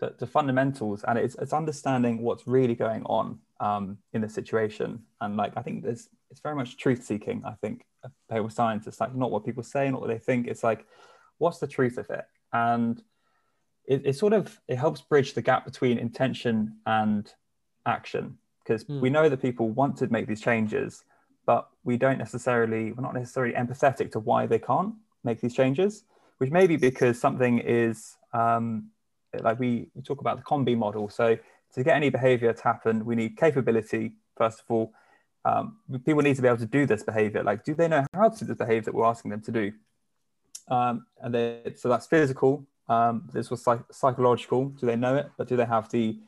the, 0.00 0.14
the 0.18 0.26
fundamentals 0.26 1.04
and 1.04 1.18
it's, 1.18 1.36
it's 1.36 1.52
understanding 1.52 2.22
what's 2.22 2.46
really 2.46 2.74
going 2.74 3.04
on 3.04 3.38
um, 3.60 3.98
in 4.12 4.20
the 4.20 4.28
situation. 4.28 5.00
And 5.20 5.36
like, 5.36 5.52
I 5.56 5.62
think 5.62 5.84
there's, 5.84 6.08
it's 6.30 6.40
very 6.40 6.54
much 6.54 6.76
truth 6.76 7.04
seeking. 7.04 7.42
I 7.44 7.52
think 7.60 7.84
behavioral 8.30 8.52
science, 8.52 8.86
it's 8.86 9.00
like 9.00 9.14
not 9.14 9.30
what 9.30 9.44
people 9.44 9.62
say, 9.62 9.90
not 9.90 10.00
what 10.00 10.08
they 10.08 10.18
think. 10.18 10.46
It's 10.46 10.62
like, 10.62 10.86
what's 11.38 11.58
the 11.58 11.66
truth 11.66 11.98
of 11.98 12.10
it? 12.10 12.24
And 12.52 13.02
it, 13.86 14.02
it 14.04 14.16
sort 14.16 14.32
of, 14.32 14.60
it 14.68 14.76
helps 14.76 15.00
bridge 15.00 15.34
the 15.34 15.42
gap 15.42 15.64
between 15.64 15.98
intention 15.98 16.76
and 16.86 17.32
action 17.86 18.38
because 18.62 18.84
mm. 18.84 19.00
we 19.00 19.10
know 19.10 19.28
that 19.28 19.42
people 19.42 19.70
want 19.70 19.96
to 19.96 20.06
make 20.08 20.26
these 20.26 20.40
changes, 20.40 21.04
but 21.48 21.70
we 21.82 21.96
don't 21.96 22.18
necessarily, 22.18 22.92
we're 22.92 23.06
not 23.08 23.14
necessarily 23.14 23.54
empathetic 23.54 24.12
to 24.12 24.18
why 24.18 24.40
they 24.44 24.58
can't 24.58 24.92
make 25.24 25.40
these 25.40 25.54
changes, 25.54 26.04
which 26.36 26.50
may 26.50 26.66
be 26.66 26.76
because 26.76 27.18
something 27.18 27.54
is 27.60 28.18
um, 28.34 28.90
like 29.40 29.58
we, 29.58 29.88
we 29.94 30.02
talk 30.02 30.20
about 30.20 30.36
the 30.36 30.42
COM-B 30.42 30.74
model. 30.74 31.08
So 31.08 31.38
to 31.74 31.82
get 31.82 31.96
any 31.96 32.10
behavior 32.10 32.52
to 32.52 32.62
happen, 32.62 32.94
we 33.10 33.14
need 33.16 33.38
capability, 33.38 34.12
first 34.36 34.58
of 34.60 34.66
all. 34.68 34.92
Um, 35.46 35.78
people 36.04 36.20
need 36.20 36.36
to 36.36 36.42
be 36.42 36.48
able 36.48 36.58
to 36.58 36.66
do 36.66 36.84
this 36.84 37.02
behavior. 37.02 37.42
Like, 37.42 37.64
do 37.64 37.72
they 37.74 37.88
know 37.88 38.04
how 38.12 38.28
to 38.28 38.38
do 38.40 38.44
the 38.44 38.54
behavior 38.54 38.82
that 38.82 38.94
we're 38.94 39.06
asking 39.06 39.30
them 39.30 39.40
to 39.48 39.52
do? 39.60 39.72
Um, 40.68 41.06
and 41.22 41.34
they, 41.34 41.72
so 41.76 41.88
that's 41.88 42.06
physical. 42.06 42.66
Um, 42.90 43.30
this 43.32 43.48
was 43.48 43.62
psych- 43.62 43.90
psychological. 43.90 44.66
Do 44.78 44.84
they 44.84 44.96
know 44.96 45.16
it? 45.16 45.30
But 45.38 45.48
do 45.48 45.56
they 45.56 45.64
have 45.64 45.88
the 45.88 46.18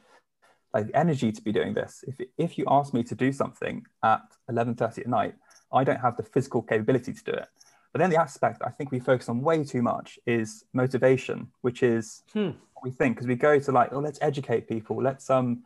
like 0.73 0.87
the 0.89 0.97
energy 0.97 1.33
to 1.33 1.43
be 1.43 1.53
doing 1.53 1.75
this? 1.75 2.05
If, 2.07 2.27
if 2.39 2.59
you 2.59 2.65
ask 2.69 2.95
me 2.95 3.03
to 3.05 3.15
do 3.15 3.33
something 3.33 3.85
at 4.03 4.23
11:30 4.51 4.99
at 4.99 5.07
night, 5.07 5.35
I 5.73 5.85
don't 5.85 6.01
have 6.01 6.17
the 6.17 6.23
physical 6.23 6.63
capability 6.63 7.13
to 7.13 7.25
do 7.25 7.33
it. 7.33 7.49
But 7.93 7.99
then 7.99 8.11
the 8.11 8.21
aspect 8.21 8.63
I 8.65 8.71
think 8.71 8.93
we 8.93 9.01
focus 9.01 9.29
on 9.29 9.41
way 9.41 9.65
too 9.65 9.83
much 9.83 10.19
is 10.27 10.65
motivation, 10.73 11.49
which 11.63 11.83
is 11.83 12.23
hmm. 12.33 12.51
what 12.75 12.85
we 12.85 12.91
think 12.91 13.17
because 13.17 13.27
we 13.27 13.35
go 13.35 13.59
to 13.59 13.73
like, 13.73 13.93
oh, 13.93 13.99
let's 13.99 14.19
educate 14.23 14.69
people, 14.69 15.03
let's 15.03 15.29
um, 15.29 15.65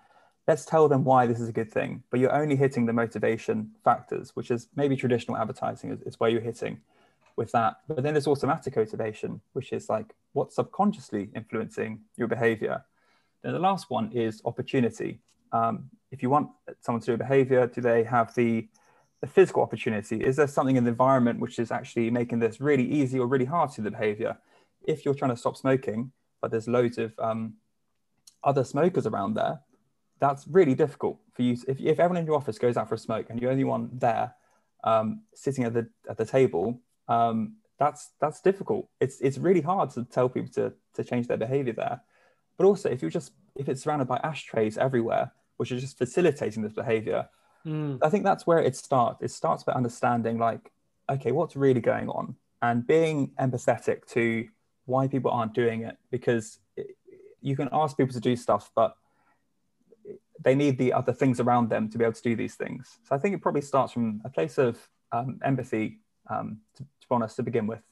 let's 0.48 0.64
tell 0.64 0.88
them 0.88 1.04
why 1.04 1.26
this 1.26 1.40
is 1.40 1.48
a 1.48 1.52
good 1.52 1.70
thing. 1.70 2.02
But 2.10 2.20
you're 2.20 2.34
only 2.34 2.56
hitting 2.56 2.86
the 2.86 2.92
motivation 2.92 3.72
factors, 3.84 4.34
which 4.34 4.50
is 4.50 4.68
maybe 4.74 4.96
traditional 4.96 5.36
advertising 5.36 5.90
is, 5.90 6.00
is 6.02 6.20
where 6.20 6.30
you're 6.30 6.40
hitting 6.40 6.80
with 7.36 7.52
that. 7.52 7.76
But 7.88 8.02
then 8.02 8.14
there's 8.14 8.26
automatic 8.26 8.76
motivation, 8.76 9.40
which 9.52 9.72
is 9.72 9.88
like 9.88 10.14
what's 10.32 10.56
subconsciously 10.56 11.30
influencing 11.34 12.00
your 12.16 12.28
behavior. 12.28 12.84
Then 13.44 13.52
the 13.52 13.60
last 13.60 13.90
one 13.90 14.10
is 14.12 14.40
opportunity. 14.44 15.20
Um, 15.52 15.90
if 16.10 16.22
you 16.22 16.30
want 16.30 16.48
someone 16.80 17.00
to 17.02 17.06
do 17.06 17.14
a 17.14 17.18
behavior, 17.18 17.66
do 17.66 17.80
they 17.80 18.02
have 18.02 18.34
the 18.34 18.68
the 19.20 19.30
physical 19.30 19.62
opportunity? 19.62 20.22
Is 20.22 20.36
there 20.36 20.46
something 20.46 20.76
in 20.76 20.84
the 20.84 20.90
environment 20.90 21.40
which 21.40 21.58
is 21.58 21.70
actually 21.70 22.10
making 22.10 22.40
this 22.40 22.60
really 22.60 22.86
easy 22.86 23.18
or 23.18 23.26
really 23.26 23.46
hard 23.46 23.70
to 23.72 23.80
the 23.80 23.90
behavior? 23.90 24.36
If 24.82 25.04
you're 25.04 25.14
trying 25.14 25.30
to 25.30 25.36
stop 25.36 25.56
smoking, 25.56 26.12
but 26.42 26.50
there's 26.50 26.68
loads 26.68 26.98
of 26.98 27.18
um, 27.18 27.54
other 28.42 28.64
smokers 28.64 29.06
around 29.06 29.32
there, 29.34 29.60
that's 30.20 30.46
really 30.46 30.74
difficult 30.74 31.20
for 31.32 31.40
you. 31.40 31.56
If, 31.66 31.80
if 31.80 31.98
everyone 31.98 32.18
in 32.18 32.26
your 32.26 32.36
office 32.36 32.58
goes 32.58 32.76
out 32.76 32.88
for 32.88 32.96
a 32.96 32.98
smoke 32.98 33.26
and 33.30 33.40
you're 33.40 33.48
the 33.48 33.52
only 33.52 33.64
one 33.64 33.88
there 33.94 34.34
um, 34.84 35.22
sitting 35.34 35.64
at 35.64 35.72
the, 35.72 35.88
at 36.08 36.18
the 36.18 36.26
table, 36.26 36.82
um, 37.08 37.56
that's, 37.78 38.10
that's 38.20 38.42
difficult. 38.42 38.88
It's, 39.00 39.22
it's 39.22 39.38
really 39.38 39.62
hard 39.62 39.88
to 39.92 40.04
tell 40.04 40.28
people 40.28 40.52
to, 40.54 40.74
to 40.96 41.02
change 41.02 41.28
their 41.28 41.38
behavior 41.38 41.72
there. 41.72 42.02
But 42.56 42.66
also, 42.66 42.88
if 42.88 43.02
you're 43.02 43.10
just 43.10 43.32
if 43.56 43.68
it's 43.68 43.82
surrounded 43.82 44.08
by 44.08 44.20
ashtrays 44.22 44.76
everywhere, 44.78 45.32
which 45.56 45.70
are 45.72 45.78
just 45.78 45.98
facilitating 45.98 46.62
this 46.62 46.72
behavior, 46.72 47.28
Mm. 47.66 47.98
I 48.02 48.10
think 48.10 48.24
that's 48.24 48.46
where 48.46 48.58
it 48.58 48.76
starts. 48.76 49.22
It 49.22 49.30
starts 49.30 49.64
by 49.64 49.72
understanding, 49.72 50.38
like, 50.38 50.70
okay, 51.10 51.32
what's 51.32 51.56
really 51.56 51.80
going 51.80 52.08
on, 52.08 52.36
and 52.62 52.86
being 52.86 53.32
empathetic 53.40 54.06
to 54.08 54.46
why 54.86 55.08
people 55.08 55.30
aren't 55.30 55.54
doing 55.54 55.82
it. 55.82 55.96
Because 56.10 56.58
it, 56.76 56.96
you 57.40 57.56
can 57.56 57.68
ask 57.72 57.96
people 57.96 58.12
to 58.12 58.20
do 58.20 58.36
stuff, 58.36 58.70
but 58.74 58.96
they 60.42 60.54
need 60.54 60.78
the 60.78 60.92
other 60.92 61.12
things 61.12 61.40
around 61.40 61.70
them 61.70 61.88
to 61.88 61.98
be 61.98 62.04
able 62.04 62.14
to 62.14 62.22
do 62.22 62.36
these 62.36 62.54
things. 62.54 62.98
So 63.08 63.14
I 63.14 63.18
think 63.18 63.34
it 63.34 63.40
probably 63.40 63.62
starts 63.62 63.92
from 63.92 64.20
a 64.24 64.28
place 64.28 64.58
of 64.58 64.78
um, 65.12 65.38
empathy, 65.42 66.00
um, 66.28 66.60
to, 66.76 66.82
to 66.82 67.08
be 67.08 67.14
honest, 67.14 67.36
to 67.36 67.42
begin 67.42 67.66
with. 67.66 67.82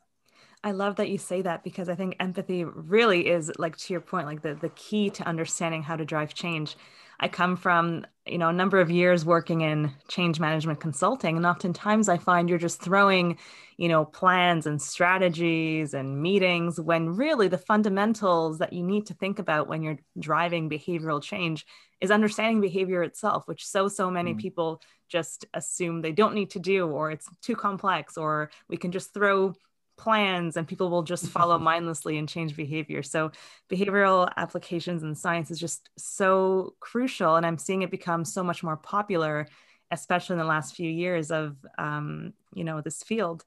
I 0.64 0.70
love 0.70 0.96
that 0.96 1.08
you 1.08 1.18
say 1.18 1.42
that 1.42 1.64
because 1.64 1.88
I 1.88 1.94
think 1.96 2.16
empathy 2.20 2.64
really 2.64 3.28
is 3.28 3.50
like 3.58 3.76
to 3.78 3.92
your 3.92 4.00
point, 4.00 4.26
like 4.26 4.42
the, 4.42 4.54
the 4.54 4.68
key 4.70 5.10
to 5.10 5.26
understanding 5.26 5.82
how 5.82 5.96
to 5.96 6.04
drive 6.04 6.34
change. 6.34 6.76
I 7.18 7.28
come 7.28 7.56
from, 7.56 8.06
you 8.26 8.38
know, 8.38 8.48
a 8.48 8.52
number 8.52 8.80
of 8.80 8.90
years 8.90 9.24
working 9.24 9.60
in 9.60 9.92
change 10.08 10.40
management 10.40 10.80
consulting. 10.80 11.36
And 11.36 11.46
oftentimes 11.46 12.08
I 12.08 12.16
find 12.16 12.48
you're 12.48 12.58
just 12.58 12.80
throwing, 12.80 13.38
you 13.76 13.88
know, 13.88 14.04
plans 14.04 14.66
and 14.66 14.80
strategies 14.80 15.94
and 15.94 16.20
meetings 16.20 16.80
when 16.80 17.16
really 17.16 17.48
the 17.48 17.58
fundamentals 17.58 18.58
that 18.58 18.72
you 18.72 18.84
need 18.84 19.06
to 19.06 19.14
think 19.14 19.38
about 19.38 19.68
when 19.68 19.82
you're 19.82 19.98
driving 20.18 20.70
behavioral 20.70 21.22
change 21.22 21.66
is 22.00 22.10
understanding 22.10 22.60
behavior 22.60 23.02
itself, 23.02 23.46
which 23.46 23.66
so, 23.66 23.88
so 23.88 24.10
many 24.10 24.34
mm. 24.34 24.38
people 24.38 24.80
just 25.08 25.44
assume 25.54 26.02
they 26.02 26.12
don't 26.12 26.34
need 26.34 26.50
to 26.50 26.58
do, 26.58 26.86
or 26.86 27.10
it's 27.10 27.28
too 27.40 27.54
complex, 27.54 28.16
or 28.16 28.50
we 28.68 28.76
can 28.76 28.90
just 28.90 29.14
throw 29.14 29.54
plans 30.02 30.56
and 30.56 30.66
people 30.66 30.90
will 30.90 31.04
just 31.04 31.26
follow 31.28 31.58
mindlessly 31.70 32.18
and 32.18 32.28
change 32.28 32.56
behavior. 32.56 33.02
So 33.02 33.30
behavioral 33.70 34.28
applications 34.36 35.04
in 35.04 35.14
science 35.14 35.50
is 35.50 35.60
just 35.60 35.88
so 35.96 36.74
crucial. 36.80 37.36
And 37.36 37.46
I'm 37.46 37.58
seeing 37.58 37.82
it 37.82 37.90
become 37.90 38.24
so 38.24 38.42
much 38.42 38.64
more 38.64 38.76
popular, 38.76 39.46
especially 39.92 40.34
in 40.34 40.38
the 40.38 40.44
last 40.44 40.74
few 40.74 40.90
years 40.90 41.30
of, 41.30 41.56
um, 41.78 42.32
you 42.52 42.64
know, 42.64 42.80
this 42.80 43.02
field. 43.02 43.44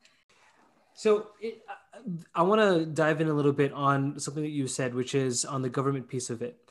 So 0.94 1.28
it, 1.42 1.62
I 2.34 2.44
want 2.44 2.62
to 2.62 2.86
dive 2.86 3.20
in 3.20 3.28
a 3.28 3.34
little 3.34 3.52
bit 3.52 3.74
on 3.74 4.18
something 4.18 4.44
that 4.44 4.50
you 4.50 4.68
said, 4.68 4.96
which 4.96 5.14
is 5.14 5.44
on 5.44 5.62
the 5.62 5.70
government 5.70 6.08
piece 6.08 6.30
of 6.30 6.42
it 6.42 6.65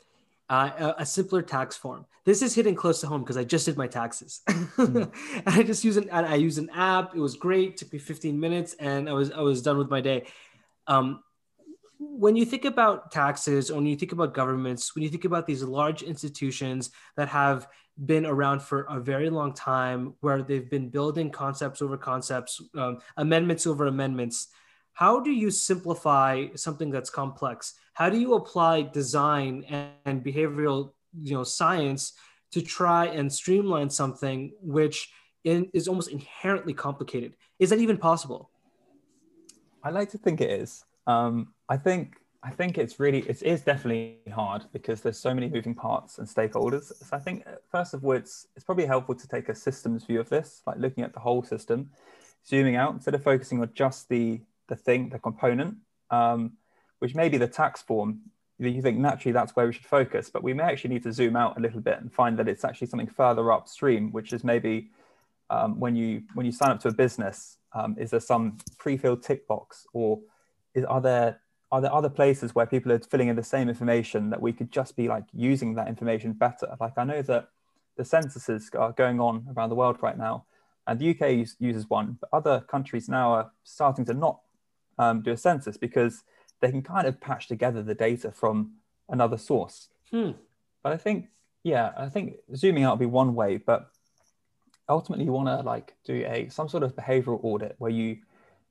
uh, 0.49 0.93
a, 0.99 1.05
simpler 1.05 1.41
tax 1.41 1.75
form. 1.75 2.05
This 2.23 2.41
is 2.41 2.53
hitting 2.53 2.75
close 2.75 3.01
to 3.01 3.07
home 3.07 3.21
because 3.21 3.37
I 3.37 3.43
just 3.43 3.65
did 3.65 3.77
my 3.77 3.87
taxes. 3.87 4.41
mm. 4.47 5.11
I 5.45 5.63
just 5.63 5.83
use 5.83 5.97
an 5.97 6.09
I 6.09 6.35
use 6.35 6.57
an 6.57 6.69
app. 6.71 7.15
It 7.15 7.19
was 7.19 7.35
great. 7.35 7.69
It 7.69 7.77
took 7.77 7.93
me 7.93 7.99
15 7.99 8.39
minutes, 8.39 8.75
and 8.79 9.09
I 9.09 9.13
was 9.13 9.31
I 9.31 9.41
was 9.41 9.61
done 9.61 9.77
with 9.77 9.89
my 9.89 10.01
day. 10.01 10.27
Um, 10.87 11.23
when 11.97 12.35
you 12.35 12.45
think 12.45 12.65
about 12.65 13.11
taxes, 13.11 13.71
or 13.71 13.75
when 13.75 13.85
you 13.85 13.95
think 13.95 14.11
about 14.11 14.33
governments, 14.33 14.93
when 14.93 15.03
you 15.03 15.09
think 15.09 15.25
about 15.25 15.47
these 15.47 15.63
large 15.63 16.03
institutions 16.03 16.91
that 17.15 17.29
have 17.29 17.67
been 18.05 18.25
around 18.25 18.61
for 18.61 18.81
a 18.83 18.99
very 18.99 19.29
long 19.29 19.53
time, 19.53 20.13
where 20.19 20.43
they've 20.43 20.69
been 20.69 20.89
building 20.89 21.31
concepts 21.31 21.81
over 21.81 21.97
concepts, 21.97 22.61
um, 22.75 22.99
amendments 23.17 23.65
over 23.65 23.87
amendments, 23.87 24.49
how 24.95 25.19
do 25.19 25.29
you 25.29 25.51
simplify 25.51 26.47
something 26.55 26.89
that's 26.89 27.09
complex? 27.09 27.73
How 27.93 28.09
do 28.09 28.17
you 28.17 28.35
apply 28.35 28.83
design 28.83 29.65
and, 30.05 30.23
behavioral 30.23 30.91
you 31.21 31.35
know, 31.35 31.43
science 31.43 32.13
to 32.51 32.61
try 32.61 33.07
and 33.07 33.31
streamline 33.31 33.89
something 33.89 34.53
which 34.61 35.11
in, 35.43 35.69
is 35.73 35.89
almost 35.89 36.09
inherently 36.09 36.73
complicated? 36.73 37.35
Is 37.59 37.69
that 37.71 37.79
even 37.79 37.97
possible? 37.97 38.49
I 39.83 39.89
like 39.89 40.09
to 40.11 40.17
think 40.17 40.39
it 40.39 40.49
is. 40.49 40.85
Um, 41.05 41.53
I 41.67 41.75
think 41.77 42.15
I 42.41 42.51
think 42.51 42.77
it's 42.77 42.97
really 42.97 43.19
it 43.19 43.43
is 43.43 43.61
definitely 43.61 44.19
hard 44.33 44.63
because 44.71 45.01
there's 45.01 45.19
so 45.19 45.33
many 45.33 45.49
moving 45.49 45.75
parts 45.75 46.19
and 46.19 46.27
stakeholders. 46.27 46.93
So 47.03 47.09
I 47.11 47.19
think 47.19 47.43
uh, 47.45 47.55
first 47.69 47.93
of 47.93 48.05
all, 48.05 48.13
it's 48.13 48.47
it's 48.55 48.63
probably 48.63 48.85
helpful 48.85 49.15
to 49.15 49.27
take 49.27 49.49
a 49.49 49.55
systems 49.55 50.05
view 50.05 50.21
of 50.21 50.29
this, 50.29 50.61
like 50.65 50.77
looking 50.77 51.03
at 51.03 51.13
the 51.13 51.19
whole 51.19 51.43
system, 51.43 51.89
zooming 52.47 52.77
out 52.77 52.93
instead 52.93 53.13
of 53.13 53.23
focusing 53.23 53.61
on 53.61 53.71
just 53.73 54.07
the 54.07 54.39
the 54.67 54.75
thing, 54.75 55.09
the 55.09 55.19
component, 55.19 55.77
um, 56.11 56.53
which 56.99 57.15
may 57.15 57.29
be 57.29 57.37
the 57.37 57.47
tax 57.47 57.81
form. 57.81 58.21
You 58.57 58.81
think 58.81 58.97
naturally 58.97 59.33
that's 59.33 59.55
where 59.55 59.65
we 59.65 59.73
should 59.73 59.85
focus, 59.85 60.29
but 60.29 60.41
we 60.41 60.53
may 60.53 60.63
actually 60.63 60.93
need 60.93 61.03
to 61.03 61.11
zoom 61.11 61.35
out 61.35 61.57
a 61.57 61.59
little 61.59 61.81
bit 61.81 61.99
and 61.99 62.11
find 62.11 62.39
that 62.39 62.47
it's 62.47 62.63
actually 62.63 62.87
something 62.87 63.07
further 63.07 63.51
upstream, 63.51 64.11
which 64.11 64.31
is 64.31 64.43
maybe 64.43 64.91
um, 65.49 65.79
when 65.79 65.95
you 65.95 66.23
when 66.33 66.45
you 66.45 66.51
sign 66.51 66.71
up 66.71 66.79
to 66.81 66.87
a 66.87 66.93
business, 66.93 67.57
um, 67.73 67.95
is 67.99 68.11
there 68.11 68.19
some 68.19 68.57
pre-filled 68.77 69.21
tick 69.21 69.47
box, 69.47 69.85
or 69.93 70.19
is, 70.73 70.85
are 70.85 71.01
there 71.01 71.41
are 71.71 71.81
there 71.81 71.93
other 71.93 72.09
places 72.09 72.55
where 72.55 72.65
people 72.65 72.91
are 72.91 72.99
filling 72.99 73.27
in 73.27 73.35
the 73.35 73.43
same 73.43 73.67
information 73.67 74.29
that 74.29 74.41
we 74.41 74.53
could 74.53 74.71
just 74.71 74.95
be 74.95 75.07
like 75.07 75.25
using 75.33 75.75
that 75.75 75.87
information 75.87 76.33
better? 76.33 76.75
Like 76.79 76.97
I 76.97 77.03
know 77.03 77.21
that 77.23 77.49
the 77.97 78.05
censuses 78.05 78.69
are 78.77 78.91
going 78.91 79.19
on 79.19 79.47
around 79.55 79.69
the 79.69 79.75
world 79.75 79.97
right 80.01 80.17
now, 80.17 80.45
and 80.87 80.99
the 80.99 81.09
UK 81.09 81.47
uses 81.59 81.89
one, 81.89 82.17
but 82.19 82.29
other 82.31 82.61
countries 82.61 83.09
now 83.09 83.33
are 83.33 83.51
starting 83.63 84.05
to 84.05 84.13
not 84.13 84.39
um, 84.97 85.21
do 85.21 85.31
a 85.31 85.37
census 85.37 85.77
because 85.77 86.23
they 86.61 86.71
can 86.71 86.81
kind 86.81 87.07
of 87.07 87.19
patch 87.19 87.47
together 87.47 87.83
the 87.83 87.95
data 87.95 88.31
from 88.31 88.73
another 89.09 89.37
source. 89.37 89.89
Hmm. 90.11 90.31
But 90.83 90.93
I 90.93 90.97
think, 90.97 91.27
yeah, 91.63 91.91
I 91.97 92.09
think 92.09 92.35
zooming 92.55 92.83
out 92.83 92.93
would 92.93 92.99
be 92.99 93.05
one 93.05 93.35
way, 93.35 93.57
but 93.57 93.89
ultimately 94.87 95.25
you 95.25 95.31
want 95.31 95.47
to 95.47 95.61
like 95.61 95.95
do 96.05 96.25
a 96.27 96.47
some 96.49 96.69
sort 96.69 96.83
of 96.83 96.95
behavioral 96.95 97.43
audit 97.43 97.75
where 97.79 97.91
you 97.91 98.17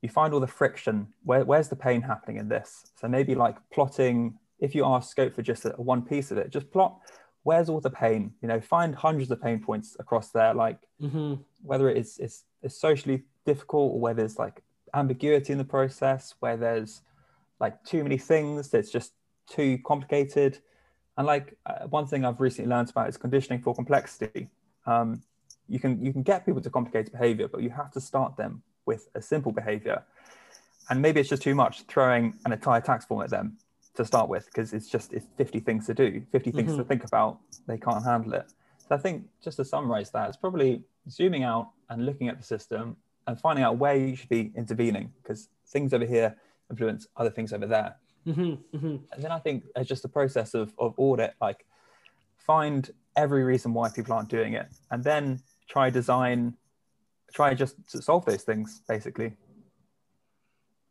you 0.00 0.08
find 0.08 0.34
all 0.34 0.40
the 0.40 0.46
friction. 0.46 1.08
Where, 1.24 1.44
where's 1.44 1.68
the 1.68 1.76
pain 1.76 2.02
happening 2.02 2.36
in 2.36 2.48
this? 2.48 2.90
So 3.00 3.08
maybe 3.08 3.34
like 3.34 3.56
plotting. 3.72 4.38
If 4.60 4.74
you 4.74 4.84
ask 4.84 5.10
scope 5.10 5.34
for 5.34 5.42
just 5.42 5.64
a, 5.64 5.70
one 5.70 6.02
piece 6.02 6.30
of 6.30 6.38
it, 6.38 6.50
just 6.50 6.70
plot 6.70 7.00
where's 7.44 7.68
all 7.68 7.80
the 7.80 7.90
pain. 7.90 8.32
You 8.42 8.48
know, 8.48 8.60
find 8.60 8.94
hundreds 8.94 9.30
of 9.30 9.40
pain 9.40 9.60
points 9.60 9.96
across 10.00 10.30
there. 10.30 10.52
Like 10.52 10.78
mm-hmm. 11.00 11.34
whether 11.62 11.88
it 11.88 11.96
is 11.96 12.18
it's, 12.18 12.44
it's 12.62 12.76
socially 12.76 13.22
difficult 13.46 13.92
or 13.92 14.00
whether 14.00 14.24
it's 14.24 14.38
like 14.38 14.62
ambiguity 14.94 15.52
in 15.52 15.58
the 15.58 15.64
process 15.64 16.34
where 16.40 16.56
there's 16.56 17.02
like 17.60 17.82
too 17.84 18.02
many 18.02 18.18
things 18.18 18.70
that's 18.70 18.90
just 18.90 19.12
too 19.48 19.78
complicated. 19.84 20.58
And 21.16 21.26
like 21.26 21.56
uh, 21.66 21.86
one 21.86 22.06
thing 22.06 22.24
i've 22.24 22.40
recently 22.40 22.68
learned 22.68 22.90
about 22.90 23.08
is 23.08 23.16
conditioning 23.16 23.60
for 23.60 23.74
complexity. 23.74 24.48
Um, 24.86 25.22
you 25.68 25.78
can 25.78 26.04
you 26.04 26.12
can 26.12 26.22
get 26.22 26.44
people 26.44 26.60
to 26.60 26.70
complicated 26.70 27.12
behavior 27.12 27.48
but 27.48 27.62
you 27.62 27.70
have 27.70 27.90
to 27.92 28.00
start 28.00 28.36
them 28.36 28.62
with 28.86 29.08
a 29.14 29.22
simple 29.22 29.52
behavior. 29.52 30.02
And 30.90 31.00
maybe 31.00 31.20
it's 31.20 31.30
just 31.30 31.42
too 31.42 31.54
much 31.54 31.82
throwing 31.82 32.34
an 32.44 32.52
entire 32.52 32.80
tax 32.80 33.06
form 33.06 33.22
at 33.22 33.30
them 33.30 33.56
to 33.94 34.04
start 34.04 34.28
with 34.28 34.46
because 34.46 34.72
it's 34.72 34.90
just 34.90 35.12
it's 35.12 35.26
50 35.36 35.60
things 35.60 35.86
to 35.86 35.94
do 35.94 36.22
50 36.32 36.50
things 36.50 36.70
mm-hmm. 36.70 36.78
to 36.78 36.84
think 36.84 37.04
about. 37.04 37.38
They 37.66 37.78
can't 37.78 38.04
handle 38.04 38.34
it. 38.34 38.46
So 38.86 38.94
i 38.94 38.98
think 38.98 39.24
just 39.42 39.56
to 39.56 39.64
summarize 39.64 40.10
that 40.10 40.28
it's 40.28 40.36
probably 40.36 40.82
zooming 41.08 41.44
out 41.44 41.70
and 41.88 42.04
looking 42.04 42.28
at 42.28 42.38
the 42.38 42.44
system 42.44 42.96
and 43.26 43.40
finding 43.40 43.64
out 43.64 43.78
where 43.78 43.96
you 43.96 44.16
should 44.16 44.28
be 44.28 44.52
intervening 44.56 45.12
because 45.22 45.48
things 45.68 45.92
over 45.92 46.04
here 46.04 46.36
influence 46.70 47.06
other 47.16 47.30
things 47.30 47.52
over 47.52 47.66
there. 47.66 47.96
Mm-hmm, 48.26 48.76
mm-hmm. 48.76 48.96
And 49.12 49.22
then 49.22 49.30
I 49.30 49.38
think 49.38 49.64
it's 49.76 49.88
just 49.88 50.04
a 50.04 50.08
process 50.08 50.54
of, 50.54 50.72
of 50.78 50.94
audit, 50.96 51.34
like 51.40 51.66
find 52.38 52.90
every 53.16 53.44
reason 53.44 53.74
why 53.74 53.90
people 53.90 54.14
aren't 54.14 54.28
doing 54.28 54.54
it 54.54 54.66
and 54.90 55.02
then 55.04 55.40
try 55.68 55.90
design, 55.90 56.54
try 57.32 57.54
just 57.54 57.76
to 57.90 58.02
solve 58.02 58.24
those 58.24 58.42
things 58.42 58.82
basically. 58.88 59.32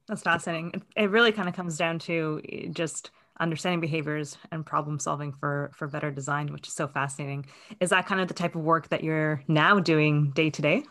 That's 0.07 0.21
fascinating. 0.21 0.81
It 0.97 1.09
really 1.09 1.31
kind 1.31 1.47
of 1.47 1.55
comes 1.55 1.77
down 1.77 1.99
to 1.99 2.41
eh, 2.51 2.67
just 2.71 3.11
understanding 3.39 3.79
behaviors 3.79 4.37
and 4.51 4.65
problem 4.65 4.99
solving 4.99 5.31
for 5.31 5.71
for 5.73 5.87
better 5.87 6.11
design, 6.11 6.51
which 6.51 6.67
is 6.67 6.73
so 6.73 6.87
fascinating. 6.87 7.45
Is 7.79 7.89
that 7.89 8.05
kind 8.05 8.21
of 8.21 8.27
the 8.27 8.33
type 8.33 8.55
of 8.55 8.61
work 8.61 8.89
that 8.89 9.03
you're 9.03 9.41
now 9.47 9.79
doing 9.79 10.31
day 10.31 10.49
to 10.49 10.61
day? 10.61 10.83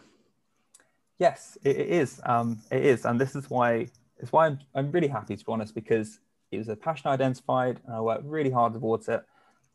Yes, 1.22 1.56
it, 1.62 1.76
it 1.76 1.88
is. 1.88 2.20
Um, 2.26 2.60
it 2.72 2.84
is, 2.84 3.04
and 3.04 3.20
this 3.20 3.36
is 3.36 3.48
why 3.48 3.86
it's 4.18 4.32
why 4.32 4.46
I'm, 4.46 4.58
I'm 4.74 4.90
really 4.90 5.06
happy 5.06 5.36
to 5.36 5.44
be 5.44 5.52
honest 5.52 5.72
because 5.72 6.18
it 6.50 6.58
was 6.58 6.68
a 6.68 6.74
passion 6.74 7.10
I 7.10 7.12
identified, 7.12 7.80
and 7.86 7.94
I 7.94 8.00
worked 8.00 8.24
really 8.24 8.50
hard 8.50 8.72
towards 8.72 9.08
it. 9.08 9.22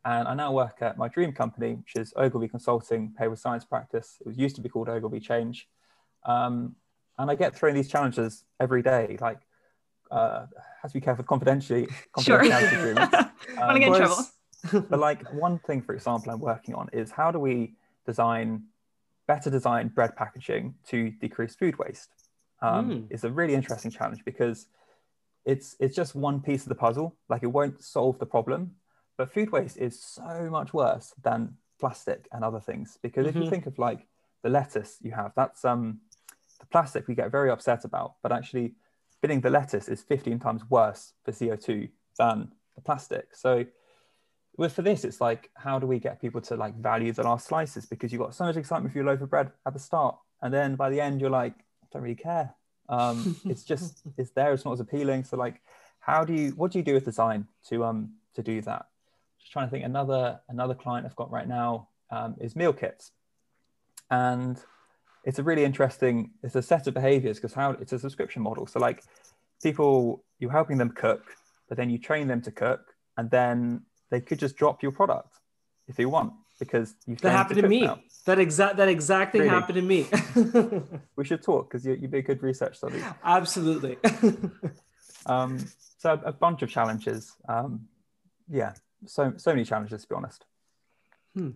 And 0.04 0.28
I 0.28 0.34
now 0.34 0.52
work 0.52 0.78
at 0.82 0.98
my 0.98 1.08
dream 1.08 1.32
company, 1.32 1.76
which 1.76 1.96
is 1.96 2.14
Ogilvy 2.18 2.50
Consulting 2.50 3.14
Behavioral 3.18 3.40
Science 3.40 3.64
Practice. 3.64 4.18
It 4.20 4.28
was 4.28 4.38
used 4.38 4.58
to 4.58 4.62
be 4.62 4.68
called 4.68 4.90
Ogilvy 4.90 5.22
Change, 5.22 5.70
um, 6.26 6.76
and 7.18 7.32
I 7.32 7.36
get 7.36 7.56
thrown 7.56 7.76
these 7.76 7.88
challenges 7.88 8.44
every 8.60 8.82
day. 8.82 9.18
Like, 9.22 9.40
uh, 10.12 10.48
has 10.82 10.92
to 10.92 11.00
be 11.00 11.02
careful 11.02 11.24
confidentially. 11.24 11.88
Confidentiality 12.18 12.70
sure. 12.70 12.80
agreements. 12.80 13.14
Um, 13.16 13.68
Want 13.68 13.76
to 13.76 13.80
get 13.80 13.88
in 13.88 13.96
trouble? 13.96 14.88
but 14.90 15.00
like 15.00 15.34
one 15.34 15.60
thing, 15.60 15.82
for 15.82 15.96
example, 15.96 16.30
I'm 16.30 16.42
working 16.42 16.76
on 16.76 16.90
is 16.92 17.10
how 17.10 17.32
do 17.32 17.40
we 17.40 17.76
design 18.06 18.64
better 19.28 19.50
design 19.50 19.90
bread 19.90 20.16
packaging 20.16 20.76
to 20.88 21.12
decrease 21.12 21.56
food 21.56 21.78
waste 21.78 22.10
um, 22.62 22.90
mm. 22.90 23.08
is 23.10 23.24
a 23.24 23.30
really 23.30 23.54
interesting 23.54 23.92
challenge 23.92 24.24
because 24.26 24.68
it's 25.46 25.76
it's 25.80 25.96
just 25.96 26.16
one 26.16 26.42
piece 26.42 26.64
of 26.64 26.70
the 26.70 26.76
puzzle. 26.76 27.16
Like 27.30 27.44
it 27.44 27.48
won't 27.48 27.82
solve 27.82 28.20
the 28.20 28.26
problem, 28.26 28.72
but 29.18 29.34
food 29.34 29.52
waste 29.52 29.78
is 29.78 30.02
so 30.02 30.50
much 30.52 30.74
worse 30.74 31.14
than 31.24 31.56
plastic 31.80 32.28
and 32.32 32.44
other 32.44 32.60
things. 32.60 32.98
Because 33.02 33.22
mm-hmm. 33.22 33.30
if 33.30 33.36
you 33.36 33.42
mm-hmm. 33.42 33.50
think 33.50 33.66
of 33.66 33.80
like 33.80 34.08
the 34.44 34.50
lettuce 34.50 34.98
you 35.02 35.12
have, 35.12 35.32
that's 35.36 35.64
um 35.64 36.00
the 36.60 36.66
plastic 36.68 37.08
we 37.08 37.16
get 37.16 37.32
very 37.32 37.50
upset 37.50 37.86
about, 37.86 38.16
but 38.24 38.32
actually 38.32 38.74
binning 39.22 39.42
the 39.42 39.50
lettuce 39.50 39.88
is 39.88 40.02
15 40.02 40.40
times 40.40 40.62
worse 40.70 41.14
for 41.24 41.32
CO2 41.32 41.90
than 42.18 42.52
the 42.76 42.82
plastic. 42.82 43.36
So 43.36 43.66
with 44.58 44.74
for 44.74 44.82
this, 44.82 45.06
it's 45.06 45.22
like, 45.22 45.52
how 45.54 45.78
do 45.78 45.86
we 45.86 46.00
get 46.00 46.20
people 46.20 46.42
to 46.42 46.56
like 46.56 46.76
value 46.76 47.14
the 47.14 47.24
last 47.24 47.48
slices? 47.48 47.86
Because 47.86 48.12
you've 48.12 48.22
got 48.22 48.34
so 48.34 48.44
much 48.44 48.58
excitement 48.58 48.92
for 48.92 48.98
your 48.98 49.06
loaf 49.06 49.22
of 49.22 49.30
bread 49.30 49.52
at 49.66 49.74
the 49.74 49.80
start, 49.80 50.18
and 50.42 50.54
then 50.54 50.76
by 50.76 50.90
the 50.90 51.00
end, 51.00 51.22
you're 51.22 51.30
like, 51.30 51.54
I 51.54 51.88
don't 51.94 52.02
really 52.02 52.16
care. 52.16 52.54
Um, 52.90 53.36
it's 53.46 53.64
just 53.64 54.02
it's 54.18 54.32
there. 54.32 54.54
It's 54.54 54.66
not 54.66 54.74
as 54.74 54.80
appealing. 54.80 55.24
So 55.24 55.38
like, 55.38 55.62
how 56.00 56.24
do 56.24 56.34
you 56.34 56.50
what 56.52 56.72
do 56.72 56.80
you 56.80 56.84
do 56.84 56.96
with 56.96 57.06
design 57.06 57.48
to 57.70 57.86
um 57.86 58.14
to 58.36 58.42
do 58.42 58.62
that? 58.62 58.88
Just 59.40 59.52
trying 59.52 59.68
to 59.68 59.72
think. 59.72 59.86
Another 59.86 60.40
another 60.50 60.74
client 60.74 61.06
I've 61.06 61.16
got 61.16 61.32
right 61.32 61.48
now 61.48 61.90
um, 62.10 62.36
is 62.40 62.56
meal 62.56 62.74
kits, 62.74 63.12
and 64.10 64.60
it's 65.24 65.38
a 65.38 65.44
really 65.44 65.66
interesting. 65.66 66.32
It's 66.42 66.56
a 66.56 66.64
set 66.64 66.88
of 66.88 66.96
behaviors 66.96 67.38
because 67.38 67.54
how 67.54 67.72
it's 67.72 67.94
a 67.94 68.00
subscription 68.00 68.42
model. 68.42 68.66
So 68.66 68.80
like, 68.80 69.04
people 69.62 70.24
you're 70.40 70.52
helping 70.52 70.78
them 70.80 70.90
cook, 70.90 71.24
but 71.70 71.78
then 71.78 71.92
you 71.92 72.00
train 72.00 72.28
them 72.28 72.42
to 72.42 72.52
cook, 72.52 72.96
and 73.18 73.30
then 73.30 73.82
they 74.10 74.22
could 74.22 74.40
just 74.40 74.56
drop 74.58 74.84
your 74.84 74.92
product 74.92 75.40
if 75.88 75.96
they 75.96 76.06
want 76.06 76.34
because 76.60 76.96
you've 77.06 77.22
that 77.22 77.32
happened 77.32 77.58
to, 77.58 77.62
to 77.64 77.68
me. 77.68 77.82
Now. 77.82 78.00
That 78.26 78.40
exact 78.40 78.78
that 78.78 78.90
exact 78.90 79.32
thing 79.32 79.42
really? 79.42 79.54
happened 79.54 79.76
to 79.76 79.82
me. 79.82 80.08
we 81.16 81.26
should 81.26 81.42
talk 81.42 81.70
because 81.70 81.86
you 81.86 81.94
you 81.94 82.08
be 82.08 82.20
a 82.20 82.22
good 82.22 82.44
research 82.44 82.78
study. 82.78 83.02
Absolutely. 83.24 83.98
um, 85.26 85.60
so 85.98 86.20
a, 86.24 86.34
bunch 86.34 86.62
of 86.62 86.70
challenges. 86.70 87.34
Um, 87.48 87.88
yeah, 88.50 88.74
so 89.06 89.34
so 89.38 89.52
many 89.52 89.64
challenges 89.64 90.04
to 90.04 90.10
be 90.10 90.16
honest. 90.16 90.46
Hmm. 91.36 91.52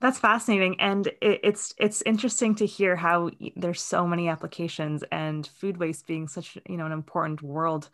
That's 0.00 0.18
fascinating, 0.18 0.80
and 0.80 1.08
it, 1.08 1.40
it's 1.42 1.74
it's 1.76 2.02
interesting 2.02 2.54
to 2.56 2.66
hear 2.66 2.94
how 2.94 3.30
there's 3.56 3.80
so 3.80 4.06
many 4.06 4.28
applications, 4.28 5.02
and 5.10 5.46
food 5.46 5.76
waste 5.76 6.06
being 6.06 6.28
such 6.28 6.56
you 6.68 6.76
know 6.76 6.86
an 6.86 6.92
important 6.92 7.42
world 7.42 7.90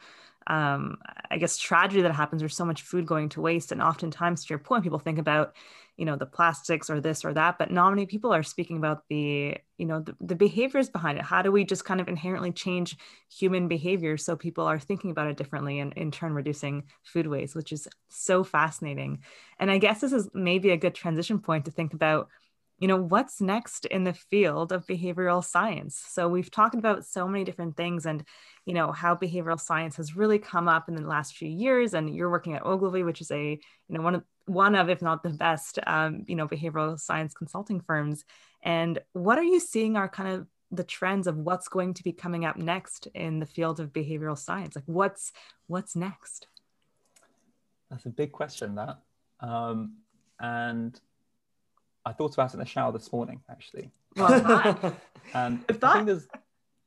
um, 0.46 0.98
I 1.30 1.38
guess 1.38 1.58
tragedy 1.58 2.02
that 2.02 2.14
happens. 2.14 2.40
There's 2.40 2.56
so 2.56 2.64
much 2.64 2.82
food 2.82 3.06
going 3.06 3.28
to 3.30 3.40
waste, 3.40 3.72
and 3.72 3.82
oftentimes, 3.82 4.44
to 4.44 4.50
your 4.50 4.58
point, 4.58 4.84
people 4.84 4.98
think 4.98 5.18
about, 5.18 5.54
you 5.96 6.04
know, 6.04 6.16
the 6.16 6.26
plastics 6.26 6.90
or 6.90 7.00
this 7.00 7.24
or 7.24 7.32
that, 7.34 7.58
but 7.58 7.70
not 7.70 7.90
many 7.90 8.04
people 8.06 8.32
are 8.34 8.42
speaking 8.42 8.76
about 8.76 9.04
the, 9.08 9.56
you 9.78 9.86
know, 9.86 10.00
the, 10.00 10.14
the 10.20 10.34
behaviors 10.34 10.88
behind 10.88 11.18
it. 11.18 11.24
How 11.24 11.40
do 11.40 11.52
we 11.52 11.64
just 11.64 11.84
kind 11.84 12.00
of 12.00 12.08
inherently 12.08 12.52
change 12.52 12.96
human 13.30 13.68
behavior 13.68 14.16
so 14.16 14.36
people 14.36 14.66
are 14.66 14.78
thinking 14.78 15.10
about 15.10 15.28
it 15.28 15.36
differently, 15.36 15.78
and 15.78 15.92
in 15.94 16.10
turn 16.10 16.34
reducing 16.34 16.84
food 17.04 17.26
waste, 17.26 17.54
which 17.54 17.72
is 17.72 17.88
so 18.08 18.44
fascinating. 18.44 19.20
And 19.58 19.70
I 19.70 19.78
guess 19.78 20.00
this 20.00 20.12
is 20.12 20.28
maybe 20.34 20.70
a 20.70 20.76
good 20.76 20.94
transition 20.94 21.38
point 21.38 21.64
to 21.66 21.70
think 21.70 21.94
about 21.94 22.28
you 22.78 22.88
know 22.88 22.96
what's 22.96 23.40
next 23.40 23.86
in 23.86 24.04
the 24.04 24.12
field 24.12 24.72
of 24.72 24.86
behavioral 24.86 25.44
science? 25.44 26.02
So 26.08 26.28
we've 26.28 26.50
talked 26.50 26.74
about 26.74 27.04
so 27.06 27.28
many 27.28 27.44
different 27.44 27.76
things 27.76 28.06
and 28.06 28.24
you 28.66 28.74
know 28.74 28.92
how 28.92 29.14
behavioral 29.14 29.60
science 29.60 29.96
has 29.96 30.16
really 30.16 30.38
come 30.38 30.68
up 30.68 30.88
in 30.88 30.96
the 30.96 31.06
last 31.06 31.36
few 31.36 31.48
years 31.48 31.94
and 31.94 32.14
you're 32.14 32.30
working 32.30 32.54
at 32.54 32.64
ogilvy 32.64 33.02
which 33.02 33.20
is 33.20 33.30
a 33.30 33.50
you 33.50 33.58
know 33.88 34.02
one 34.02 34.14
of 34.14 34.24
one 34.46 34.74
of 34.74 34.90
if 34.90 35.00
not 35.02 35.22
the 35.22 35.30
best 35.30 35.78
um, 35.86 36.24
you 36.26 36.36
know 36.36 36.48
behavioral 36.48 36.98
science 36.98 37.34
consulting 37.34 37.80
firms. 37.80 38.24
And 38.62 38.98
what 39.12 39.38
are 39.38 39.44
you 39.44 39.60
seeing 39.60 39.96
are 39.96 40.08
kind 40.08 40.34
of 40.34 40.46
the 40.70 40.84
trends 40.84 41.26
of 41.26 41.36
what's 41.36 41.68
going 41.68 41.94
to 41.94 42.02
be 42.02 42.12
coming 42.12 42.44
up 42.44 42.56
next 42.56 43.06
in 43.14 43.38
the 43.38 43.46
field 43.46 43.80
of 43.80 43.92
behavioral 43.92 44.38
science? 44.38 44.74
Like 44.74 44.84
what's 44.86 45.32
what's 45.66 45.94
next? 45.96 46.48
That's 47.90 48.06
a 48.06 48.10
big 48.10 48.32
question 48.32 48.74
that. 48.74 48.98
Um, 49.40 49.98
and 50.40 50.98
I 52.06 52.12
thought 52.12 52.34
about 52.34 52.50
it 52.50 52.54
in 52.54 52.60
the 52.60 52.66
shower 52.66 52.92
this 52.92 53.12
morning, 53.12 53.40
actually. 53.50 53.90
Well, 54.16 54.94
and 55.34 55.64
I 55.82 55.92
think 55.92 56.06
there's, 56.06 56.26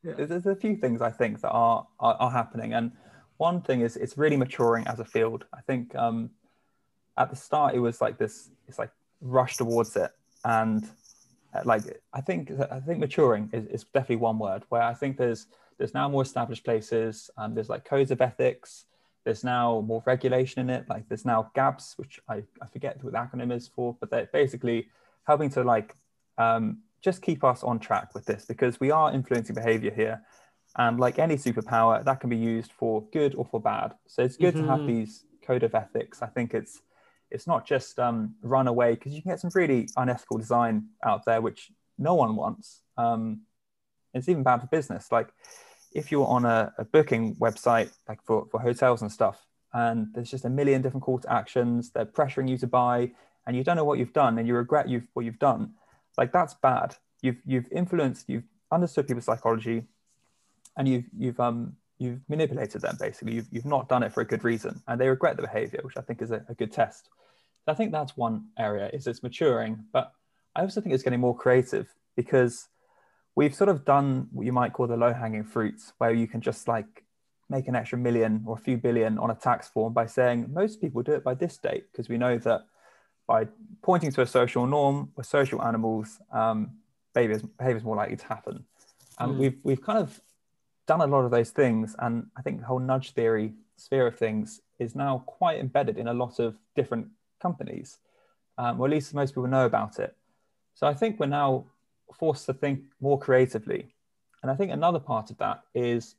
yeah. 0.03 0.13
there's 0.17 0.45
a 0.45 0.56
few 0.56 0.75
things 0.75 1.01
I 1.01 1.10
think 1.10 1.41
that 1.41 1.49
are, 1.49 1.88
are, 1.99 2.15
are 2.19 2.32
happening, 2.32 2.73
and 2.73 2.91
one 3.38 3.62
thing 3.62 3.82
is 3.82 3.95
it's 3.97 4.17
really 4.17 4.38
maturing 4.38 4.86
as 4.88 4.99
a 4.99 5.06
field. 5.06 5.45
I 5.53 5.62
think 5.62 5.95
um, 5.95 6.32
at 7.17 7.30
the 7.30 7.36
start 7.36 7.75
it 7.75 7.80
was 7.80 8.01
like 8.01 8.17
this, 8.17 8.49
it's 8.67 8.80
like 8.80 8.91
rush 9.21 9.58
towards 9.58 9.95
it, 9.95 10.12
and 10.45 10.88
uh, 11.53 11.62
like 11.65 11.82
I 12.13 12.21
think 12.21 12.51
I 12.71 12.80
think 12.80 12.99
maturing 12.99 13.49
is, 13.53 13.65
is 13.67 13.84
definitely 13.86 14.17
one 14.17 14.39
word 14.39 14.63
where 14.69 14.82
I 14.82 14.93
think 14.93 15.17
there's 15.17 15.47
there's 15.77 15.93
now 15.93 16.10
more 16.10 16.23
established 16.23 16.63
places, 16.63 17.30
and 17.38 17.56
there's 17.56 17.69
like 17.69 17.86
codes 17.86 18.12
of 18.12 18.21
ethics. 18.21 18.86
There's 19.23 19.43
now 19.43 19.82
more 19.86 20.01
regulation 20.06 20.62
in 20.62 20.69
it. 20.69 20.88
Like 20.89 21.10
there's 21.10 21.25
now 21.25 21.51
GAABS, 21.56 21.97
which 21.97 22.19
I, 22.30 22.43
I 22.62 22.67
forget 22.71 23.03
what 23.03 23.12
the 23.12 23.19
acronym 23.19 23.53
is 23.53 23.67
for, 23.67 23.95
but 23.99 24.10
they're 24.10 24.30
basically 24.32 24.88
helping 25.28 25.50
to 25.52 25.63
like 25.63 25.96
um, 26.38 26.80
just 27.02 27.22
keep 27.22 27.44
us 27.44 27.63
on 27.63 27.80
track 27.80 28.16
with 28.16 28.26
this 28.26 28.46
because 28.46 28.80
we 28.80 28.90
are 28.90 29.13
influencing 29.13 29.56
behavior 29.56 29.92
here. 29.94 30.22
And 30.78 31.00
like 31.00 31.20
any 31.20 31.36
superpower, 31.36 32.04
that 32.04 32.20
can 32.20 32.30
be 32.30 32.38
used 32.38 32.72
for 32.72 33.04
good 33.12 33.36
or 33.36 33.46
for 33.46 33.60
bad. 33.60 33.94
So 34.08 34.24
it's 34.24 34.38
good 34.38 34.56
mm-hmm. 34.56 34.66
to 34.66 34.72
have 34.72 34.80
mm-hmm. 34.80 35.00
these 35.00 35.26
code 35.46 35.63
of 35.63 35.76
ethics. 35.76 36.22
I 36.22 36.28
think 36.28 36.54
it's 36.54 36.82
it's 37.30 37.46
not 37.46 37.68
just 37.68 38.00
um, 38.00 38.36
run 38.42 38.68
away 38.68 38.94
because 38.94 39.13
you 39.13 39.22
can 39.22 39.32
get 39.32 39.40
some 39.42 39.52
really 39.54 39.90
unethical 39.98 40.38
design 40.38 40.88
out 41.04 41.26
there 41.26 41.42
which 41.42 41.72
no 41.98 42.13
one 42.13 42.36
wants. 42.36 42.82
Um, 42.98 43.42
it's 44.13 44.30
even 44.30 44.44
bad 44.44 44.62
for 44.62 44.68
business. 44.68 45.12
Like 45.12 45.30
if 45.94 46.12
you're 46.12 46.28
on 46.28 46.46
a, 46.46 46.74
a 46.78 46.86
booking 46.86 47.36
website, 47.36 47.92
like 48.08 48.22
for, 48.24 48.48
for 48.50 48.62
hotels 48.62 49.02
and 49.02 49.12
stuff, 49.12 49.46
and 49.74 50.08
there's 50.13 50.32
just 50.32 50.46
a 50.46 50.50
million 50.50 50.82
different 50.82 51.04
call 51.04 51.20
to 51.20 51.32
actions, 51.32 51.92
they're 51.92 52.06
pressuring 52.06 52.50
you 52.50 52.58
to 52.60 52.68
buy, 52.68 53.12
and 53.47 53.55
you 53.55 53.63
don't 53.63 53.77
know 53.77 53.86
what 53.86 53.97
you've 53.97 54.13
done 54.13 54.38
and 54.38 54.47
you 54.47 54.53
regret 54.53 54.88
you've 54.88 55.07
what 55.13 55.25
you've 55.25 55.39
done. 55.39 55.71
Like 56.17 56.31
that's 56.31 56.53
bad. 56.55 56.95
You've 57.21 57.38
you've 57.45 57.71
influenced 57.71 58.29
you've 58.29 58.43
understood 58.71 59.07
people's 59.07 59.25
psychology 59.25 59.83
and 60.75 60.88
you've 60.88 61.05
you've 61.17 61.39
um 61.39 61.77
you've 61.97 62.19
manipulated 62.27 62.81
them 62.81 62.97
basically. 62.99 63.33
You've, 63.36 63.47
you've 63.49 63.65
not 63.65 63.89
done 63.89 64.03
it 64.03 64.13
for 64.13 64.21
a 64.21 64.25
good 64.25 64.43
reason 64.43 64.81
and 64.88 64.99
they 64.99 65.07
regret 65.07 65.38
the 65.38 65.41
behavior 65.41 65.79
which 65.81 65.97
i 65.97 66.01
think 66.01 66.21
is 66.21 66.31
a, 66.31 66.45
a 66.49 66.53
good 66.53 66.71
test. 66.71 67.10
So 67.65 67.71
i 67.71 67.75
think 67.75 67.91
that's 67.91 68.17
one 68.17 68.47
area 68.60 68.89
is 68.93 69.07
it's 69.07 69.23
maturing 69.23 69.86
but 69.93 70.12
i 70.55 70.62
also 70.62 70.81
think 70.81 70.93
it's 70.93 71.03
getting 71.03 71.21
more 71.21 71.36
creative 71.36 71.88
because 72.15 72.67
we've 73.36 73.55
sort 73.55 73.69
of 73.69 73.86
done 73.86 74.27
what 74.31 74.45
you 74.45 74.51
might 74.51 74.73
call 74.73 74.88
the 74.88 74.97
low 74.97 75.13
hanging 75.13 75.43
fruits 75.43 75.93
where 75.99 76.12
you 76.12 76.27
can 76.27 76.41
just 76.41 76.67
like 76.67 77.03
make 77.49 77.67
an 77.69 77.75
extra 77.75 77.97
million 77.97 78.43
or 78.45 78.57
a 78.57 78.60
few 78.60 78.77
billion 78.77 79.17
on 79.17 79.31
a 79.31 79.36
tax 79.36 79.69
form 79.69 79.93
by 79.93 80.05
saying 80.05 80.49
most 80.51 80.81
people 80.81 81.01
do 81.01 81.13
it 81.13 81.23
by 81.23 81.33
this 81.33 81.57
date 81.57 81.86
because 81.91 82.10
we 82.10 82.17
know 82.17 82.38
that 82.38 82.65
by 83.28 83.48
pointing 83.82 84.12
to 84.13 84.22
a 84.22 84.26
social 84.26 84.66
norm, 84.66 85.12
we're 85.16 85.24
social 85.24 85.62
animals, 85.62 86.20
um, 86.32 86.72
behavior 87.13 87.40
is 87.60 87.84
more 87.84 87.96
likely 87.96 88.16
to 88.16 88.26
happen. 88.26 88.63
And 89.20 89.34
mm. 89.34 89.38
we've, 89.38 89.58
we've 89.63 89.82
kind 89.82 90.00
of 90.00 90.20
done 90.88 91.02
a 91.02 91.08
lot 91.08 91.26
of 91.26 91.32
those 91.32 91.52
things. 91.52 91.96
And 92.00 92.28
I 92.38 92.42
think 92.42 92.60
the 92.60 92.66
whole 92.66 92.80
nudge 92.80 93.12
theory 93.12 93.54
sphere 93.76 94.08
of 94.08 94.18
things 94.18 94.62
is 94.80 94.96
now 94.96 95.24
quite 95.26 95.60
embedded 95.60 95.98
in 95.98 96.08
a 96.08 96.13
lot 96.13 96.40
of 96.40 96.56
different 96.76 97.08
companies, 97.42 97.98
um, 98.58 98.80
or 98.80 98.88
at 98.88 98.92
least 98.92 99.13
most 99.13 99.32
people 99.32 99.48
know 99.48 99.66
about 99.66 100.00
it. 100.00 100.16
So 100.74 100.88
I 100.88 100.94
think 100.94 101.20
we're 101.20 101.28
now 101.28 101.66
forced 102.13 102.46
to 102.46 102.54
think 102.54 102.82
more 103.02 103.20
creatively. 103.20 103.88
And 104.42 104.52
I 104.52 104.56
think 104.56 104.72
another 104.72 105.00
part 105.00 105.32
of 105.32 105.38
that 105.40 105.63
is 105.74 106.16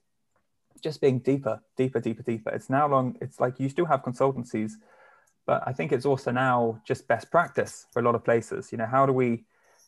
just 0.83 1.01
being 1.01 1.21
deeper, 1.21 1.61
deeper, 1.77 2.01
deeper, 2.01 2.23
deeper. 2.23 2.51
It's 2.51 2.68
now 2.68 2.88
long, 2.88 3.16
it's 3.21 3.40
like 3.40 3.59
you 3.59 3.68
still 3.68 3.87
have 3.87 4.03
consultancies 4.03 4.73
but 5.48 5.62
I 5.66 5.72
think 5.72 5.92
it's 5.92 6.04
also 6.04 6.30
now 6.30 6.78
just 6.84 7.08
best 7.08 7.30
practice 7.30 7.87
for 7.90 8.00
a 8.00 8.02
lot 8.02 8.14
of 8.14 8.22
places. 8.22 8.70
You 8.70 8.76
know, 8.76 8.84
how 8.84 9.06
do 9.06 9.14
we 9.14 9.46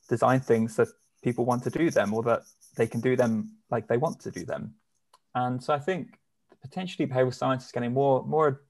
design 0.09 0.41
things 0.41 0.75
that 0.77 0.89
people 1.23 1.45
want 1.45 1.63
to 1.65 1.71
do 1.71 1.91
them 1.91 2.15
or 2.15 2.23
that 2.23 2.41
they 2.77 2.87
can 2.87 3.03
do 3.03 3.15
them 3.15 3.57
like 3.71 3.87
they 3.87 3.99
want 3.99 4.19
to 4.21 4.31
do 4.31 4.47
them? 4.47 4.75
And 5.35 5.63
so 5.63 5.75
I 5.75 5.79
think 5.79 6.19
potentially 6.63 7.07
behavioral 7.07 7.35
science 7.35 7.67
is 7.67 7.73
getting 7.73 7.93
more 7.93 8.25
more 8.25 8.63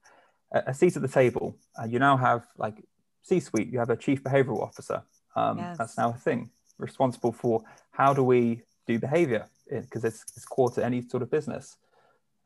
a, 0.50 0.74
seat 0.74 0.96
at 0.96 1.02
the 1.02 1.14
table. 1.22 1.56
Uh, 1.80 1.86
you 1.86 2.00
now 2.00 2.16
have 2.16 2.42
like 2.58 2.82
C-suite. 3.22 3.68
You 3.68 3.78
have 3.78 3.90
a 3.90 3.96
chief 3.96 4.24
behavioral 4.24 4.60
officer. 4.60 5.04
Um, 5.36 5.58
yes. 5.58 5.78
That's 5.78 5.96
now 5.96 6.10
a 6.10 6.18
thing 6.18 6.50
responsible 6.76 7.30
for 7.30 7.62
how 7.92 8.12
do 8.12 8.24
we 8.24 8.62
do 8.88 8.98
behavior 8.98 9.46
because 9.70 10.04
it's, 10.04 10.24
it's 10.36 10.44
core 10.44 10.72
to 10.72 10.84
any 10.84 11.02
sort 11.02 11.22
of 11.22 11.30
business. 11.30 11.76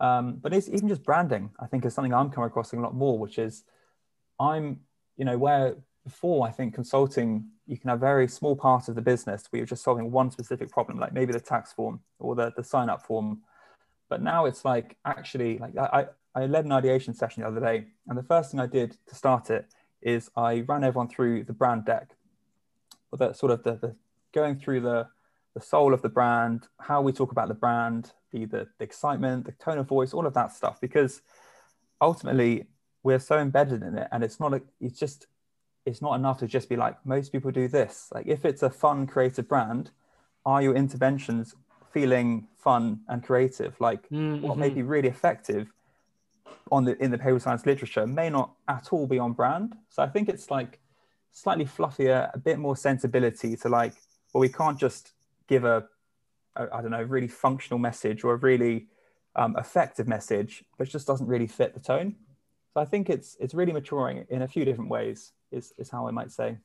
Um, 0.01 0.35
but 0.43 0.53
it's 0.53 0.69
even 0.69 0.89
just 0.89 1.03
branding. 1.03 1.49
I 1.59 1.67
think 1.67 1.87
is 1.87 1.95
something 1.95 2.13
I'm 2.13 2.29
coming 2.29 2.49
across 2.49 2.75
a 2.75 2.77
lot 2.77 2.95
more, 2.95 3.19
which 3.19 3.39
is 3.39 3.65
I'm, 4.41 4.81
you 5.17 5.25
know, 5.25 5.39
where 5.39 5.77
before 6.05 6.47
I 6.47 6.51
think 6.51 6.75
consulting, 6.75 7.47
you 7.67 7.79
can 7.79 7.89
have 7.91 8.01
very 8.01 8.29
small 8.29 8.57
part 8.57 8.89
of 8.89 8.95
the 8.95 9.03
business 9.03 9.47
where 9.49 9.59
you're 9.59 9.67
just 9.67 9.83
solving 9.83 10.11
one 10.11 10.31
specific 10.31 10.71
problem, 10.71 10.99
like 10.99 11.13
maybe 11.13 11.33
the 11.33 11.41
tax 11.41 11.73
form 11.73 12.01
or 12.19 12.35
the, 12.35 12.53
the 12.57 12.65
sign 12.65 12.89
up 12.91 13.07
form. 13.07 13.41
But 14.11 14.23
now 14.23 14.45
it's 14.45 14.65
like 14.65 14.97
actually, 15.05 15.59
like 15.59 15.77
I, 15.77 16.07
I 16.35 16.47
led 16.47 16.67
an 16.67 16.73
ideation 16.73 17.15
session 17.15 17.43
the 17.43 17.49
other 17.49 17.61
day, 17.61 17.87
and 18.07 18.19
the 18.19 18.23
first 18.23 18.51
thing 18.51 18.61
I 18.61 18.67
did 18.67 18.97
to 19.09 19.15
start 19.15 19.51
it 19.51 19.67
is 20.03 20.31
I 20.37 20.61
ran 20.69 20.85
everyone 20.85 21.09
through 21.09 21.45
the 21.45 21.55
brand 21.55 21.87
deck, 21.87 22.11
or 23.11 23.19
the 23.19 23.33
sort 23.33 23.53
of 23.53 23.63
the, 23.63 23.77
the 23.77 23.97
going 24.33 24.57
through 24.59 24.81
the 24.81 25.09
the 25.55 25.61
soul 25.61 25.95
of 25.95 26.03
the 26.03 26.09
brand, 26.09 26.67
how 26.81 27.01
we 27.01 27.13
talk 27.13 27.31
about 27.31 27.49
the 27.49 27.55
brand, 27.55 28.13
the, 28.33 28.45
the 28.45 28.67
the 28.79 28.85
excitement, 28.85 29.47
the 29.47 29.53
tone 29.53 29.79
of 29.79 29.89
voice, 29.89 30.13
all 30.13 30.27
of 30.27 30.35
that 30.35 30.53
stuff, 30.53 30.81
because 30.81 31.23
ultimately 32.01 32.67
we're 33.05 33.21
so 33.21 33.39
embedded 33.39 33.83
in 33.83 33.97
it 33.97 34.09
and 34.11 34.25
it's 34.25 34.41
not 34.41 34.53
a, 34.53 34.63
it's 34.81 34.99
just 34.99 35.29
it's 35.87 36.01
not 36.01 36.15
enough 36.15 36.39
to 36.39 36.47
just 36.47 36.69
be 36.69 36.77
like 36.77 36.97
most 37.05 37.31
people 37.31 37.51
do 37.51 37.69
this. 37.69 38.09
Like 38.13 38.27
if 38.27 38.45
it's 38.45 38.63
a 38.63 38.71
fun 38.71 39.07
creative 39.07 39.47
brand 39.47 39.91
are 40.47 40.61
your 40.61 40.75
interventions 40.75 41.55
feeling 41.93 42.49
fun 42.59 43.01
and 43.09 43.23
creative? 43.23 43.79
Like 43.81 44.09
mm-hmm. 44.09 44.41
what 44.41 44.59
may 44.59 44.71
be 44.71 44.83
really 44.83 45.09
effective 45.09 45.73
on 46.73 46.85
the 46.85 47.03
in 47.03 47.11
the 47.11 47.19
behavioral 47.19 47.43
science 47.43 47.67
literature 47.67 48.07
may 48.07 48.31
not 48.31 48.53
at 48.69 48.89
all 48.93 49.07
be 49.07 49.19
on 49.19 49.33
brand. 49.33 49.77
So 49.91 50.03
i 50.03 50.09
think 50.09 50.29
it's 50.29 50.51
like 50.51 50.81
slightly 51.33 51.67
fluffier 51.67 52.31
a 52.33 52.39
bit 52.39 52.59
more 52.59 52.77
sensibility 52.77 53.57
to 53.57 53.69
like 53.69 53.95
well 54.33 54.41
we 54.41 54.49
can't 54.49 54.79
just 54.79 55.13
give 55.47 55.65
a 55.65 55.85
a 56.57 56.63
I 56.73 56.81
don't 56.81 56.91
know 56.91 57.03
really 57.03 57.29
functional 57.29 57.79
message 57.79 58.25
or 58.25 58.33
a 58.33 58.37
really 58.37 58.87
um, 59.37 59.57
effective 59.59 60.07
message 60.07 60.65
but 60.79 60.89
just 60.89 61.07
doesn't 61.07 61.27
really 61.27 61.49
fit 61.49 61.75
the 61.75 61.81
tone 61.81 62.17
so 62.75 62.81
I 62.81 62.85
think 62.85 63.09
it's 63.09 63.37
it's 63.41 63.55
really 63.55 63.73
maturing 63.73 64.27
in 64.29 64.43
a 64.43 64.49
few 64.49 64.65
different 64.65 64.91
ways. 64.91 65.33
Is 65.53 65.73
is 65.79 65.89
how 65.89 66.09
I 66.09 66.11
might 66.11 66.33
say. 66.33 66.59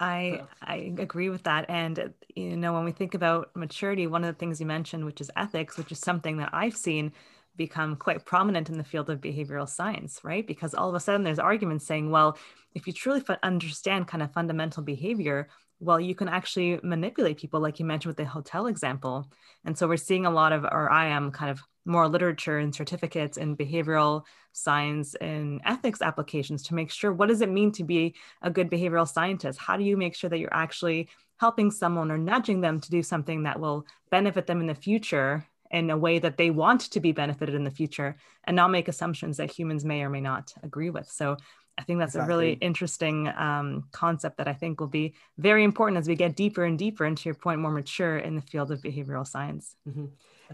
I 0.00 0.42
I 0.60 0.92
agree 0.98 1.30
with 1.30 1.44
that. 1.44 1.70
And 1.70 2.12
you 2.34 2.56
know, 2.56 2.72
when 2.72 2.84
we 2.84 2.92
think 2.92 3.14
about 3.14 3.54
maturity, 3.54 4.06
one 4.06 4.24
of 4.24 4.34
the 4.34 4.38
things 4.38 4.60
you 4.60 4.66
mentioned, 4.66 5.04
which 5.04 5.20
is 5.20 5.30
ethics, 5.36 5.78
which 5.78 5.92
is 5.92 6.00
something 6.00 6.38
that 6.38 6.50
I've 6.52 6.76
seen 6.76 7.12
become 7.56 7.96
quite 7.96 8.26
prominent 8.26 8.68
in 8.68 8.76
the 8.76 8.84
field 8.84 9.08
of 9.08 9.20
behavioral 9.20 9.68
science, 9.68 10.20
right? 10.22 10.46
Because 10.46 10.74
all 10.74 10.90
of 10.90 10.94
a 10.94 11.00
sudden 11.00 11.22
there's 11.22 11.38
arguments 11.38 11.86
saying, 11.86 12.10
well, 12.10 12.36
if 12.74 12.86
you 12.86 12.92
truly 12.92 13.22
understand 13.42 14.08
kind 14.08 14.22
of 14.22 14.32
fundamental 14.32 14.82
behavior, 14.82 15.48
well, 15.80 15.98
you 15.98 16.14
can 16.14 16.28
actually 16.28 16.78
manipulate 16.82 17.38
people, 17.38 17.60
like 17.60 17.78
you 17.78 17.86
mentioned 17.86 18.10
with 18.10 18.18
the 18.18 18.26
hotel 18.26 18.66
example. 18.66 19.26
And 19.64 19.78
so 19.78 19.88
we're 19.88 19.96
seeing 19.96 20.26
a 20.26 20.30
lot 20.30 20.52
of, 20.52 20.64
or 20.64 20.90
I 20.90 21.06
am 21.06 21.30
kind 21.30 21.50
of 21.50 21.60
more 21.86 22.08
literature 22.08 22.58
and 22.58 22.74
certificates 22.74 23.36
in 23.36 23.56
behavioral 23.56 24.24
science 24.52 25.14
and 25.16 25.60
ethics 25.64 26.02
applications 26.02 26.62
to 26.64 26.74
make 26.74 26.90
sure 26.90 27.12
what 27.12 27.28
does 27.28 27.40
it 27.40 27.50
mean 27.50 27.70
to 27.72 27.84
be 27.84 28.14
a 28.42 28.50
good 28.50 28.70
behavioral 28.70 29.08
scientist? 29.08 29.58
How 29.58 29.76
do 29.76 29.84
you 29.84 29.96
make 29.96 30.14
sure 30.14 30.28
that 30.30 30.38
you're 30.38 30.52
actually 30.52 31.08
helping 31.38 31.70
someone 31.70 32.10
or 32.10 32.18
nudging 32.18 32.60
them 32.60 32.80
to 32.80 32.90
do 32.90 33.02
something 33.02 33.42
that 33.44 33.60
will 33.60 33.86
benefit 34.10 34.46
them 34.46 34.60
in 34.60 34.66
the 34.66 34.74
future 34.74 35.46
in 35.70 35.90
a 35.90 35.96
way 35.96 36.18
that 36.18 36.36
they 36.36 36.50
want 36.50 36.80
to 36.80 37.00
be 37.00 37.12
benefited 37.12 37.54
in 37.54 37.64
the 37.64 37.70
future 37.70 38.16
and 38.44 38.56
not 38.56 38.70
make 38.70 38.88
assumptions 38.88 39.36
that 39.36 39.50
humans 39.50 39.84
may 39.84 40.02
or 40.02 40.08
may 40.08 40.20
not 40.20 40.52
agree 40.62 40.90
with. 40.90 41.08
So 41.08 41.36
I 41.78 41.82
think 41.82 41.98
that's 41.98 42.14
exactly. 42.14 42.34
a 42.34 42.36
really 42.36 42.52
interesting 42.54 43.28
um, 43.28 43.84
concept 43.92 44.38
that 44.38 44.48
I 44.48 44.54
think 44.54 44.80
will 44.80 44.86
be 44.86 45.14
very 45.36 45.62
important 45.62 45.98
as 45.98 46.08
we 46.08 46.14
get 46.14 46.36
deeper 46.36 46.64
and 46.64 46.78
deeper 46.78 47.04
into 47.04 47.28
your 47.28 47.34
point, 47.34 47.60
more 47.60 47.70
mature 47.70 48.16
in 48.16 48.34
the 48.34 48.42
field 48.42 48.70
of 48.70 48.80
behavioral 48.80 49.26
science. 49.26 49.76
Mm-hmm. 49.86 50.06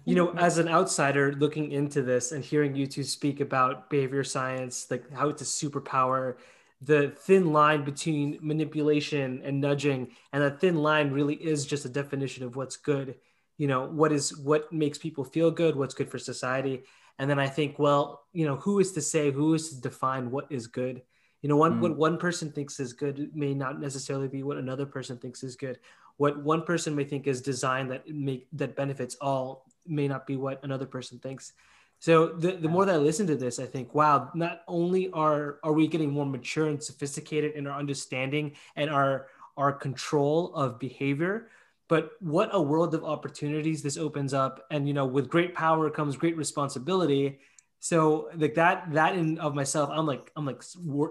You 0.05 0.15
know, 0.15 0.33
as 0.33 0.59
an 0.59 0.69
outsider 0.69 1.35
looking 1.35 1.73
into 1.73 2.03
this 2.03 2.33
and 2.33 2.45
hearing 2.45 2.75
you 2.75 2.87
two 2.87 3.05
speak 3.05 3.41
about 3.41 3.91
behavior 3.91 4.25
science, 4.25 4.91
like 4.91 5.11
how 5.13 5.29
it's 5.29 5.43
a 5.43 5.45
superpower, 5.45 6.37
the 6.81 7.11
thin 7.11 7.53
line 7.53 7.85
between 7.85 8.39
manipulation 8.41 9.41
and 9.45 9.61
nudging, 9.61 10.09
and 10.33 10.43
that 10.43 10.61
thin 10.61 10.77
line 10.77 11.11
really 11.11 11.35
is 11.35 11.67
just 11.67 11.85
a 11.85 11.89
definition 11.89 12.45
of 12.45 12.57
what's 12.57 12.77
good. 12.77 13.17
You 13.59 13.69
know, 13.69 13.87
what 13.87 14.13
is 14.13 14.37
what 14.39 14.73
makes 14.73 14.99
people 14.99 15.25
feel 15.25 15.51
good, 15.51 15.77
what's 15.77 15.95
good 15.95 16.11
for 16.11 16.19
society. 16.19 16.83
And 17.19 17.31
then 17.31 17.39
I 17.39 17.49
think, 17.49 17.79
well, 17.79 18.25
you 18.33 18.47
know, 18.47 18.57
who 18.57 18.81
is 18.81 18.93
to 18.93 19.01
say, 19.01 19.31
who 19.31 19.55
is 19.55 19.69
to 19.69 19.81
define 19.81 20.31
what 20.31 20.47
is 20.51 20.67
good? 20.67 21.03
You 21.43 21.49
know, 21.49 21.57
one 21.57 21.75
mm. 21.75 21.81
what 21.81 21.97
one 21.97 22.19
person 22.19 22.51
thinks 22.51 22.81
is 22.81 22.93
good 22.93 23.31
may 23.35 23.53
not 23.53 23.81
necessarily 23.81 24.29
be 24.29 24.43
what 24.43 24.57
another 24.57 24.87
person 24.87 25.19
thinks 25.19 25.43
is 25.43 25.57
good. 25.57 25.79
What 26.23 26.39
one 26.39 26.63
person 26.63 26.95
may 26.95 27.03
think 27.03 27.27
is 27.27 27.41
design 27.41 27.89
that 27.89 28.09
make 28.09 28.47
that 28.53 28.77
benefits 28.77 29.17
all 29.21 29.67
may 29.85 30.07
not 30.07 30.25
be 30.25 30.37
what 30.37 30.63
another 30.63 30.87
person 30.87 31.19
thinks. 31.19 31.53
So 31.99 32.29
the, 32.29 32.53
the 32.53 32.69
more 32.69 32.85
that 32.87 32.95
I 32.95 32.99
listen 32.99 33.27
to 33.27 33.35
this, 33.35 33.59
I 33.59 33.67
think, 33.67 33.93
wow, 33.93 34.31
not 34.33 34.63
only 34.69 35.11
are 35.11 35.59
are 35.65 35.73
we 35.73 35.89
getting 35.89 36.11
more 36.13 36.25
mature 36.25 36.69
and 36.69 36.81
sophisticated 36.81 37.55
in 37.57 37.67
our 37.67 37.77
understanding 37.77 38.55
and 38.77 38.89
our 38.89 39.27
our 39.57 39.73
control 39.73 40.55
of 40.55 40.79
behavior, 40.79 41.49
but 41.89 42.13
what 42.21 42.51
a 42.53 42.63
world 42.63 42.95
of 42.95 43.03
opportunities 43.03 43.83
this 43.83 43.97
opens 43.97 44.33
up. 44.33 44.65
And 44.71 44.87
you 44.87 44.95
know, 44.95 45.07
with 45.07 45.29
great 45.29 45.57
power 45.57 45.91
comes 45.91 46.17
great 46.17 46.37
responsibility 46.37 47.41
so 47.83 48.29
like 48.37 48.55
that 48.55 48.87
that 48.93 49.17
in 49.17 49.41
of 49.41 49.57
myself 49.57 49.91
i'm 49.93 50.07
like 50.07 50.31
i'm 50.37 50.47
like 50.47 50.63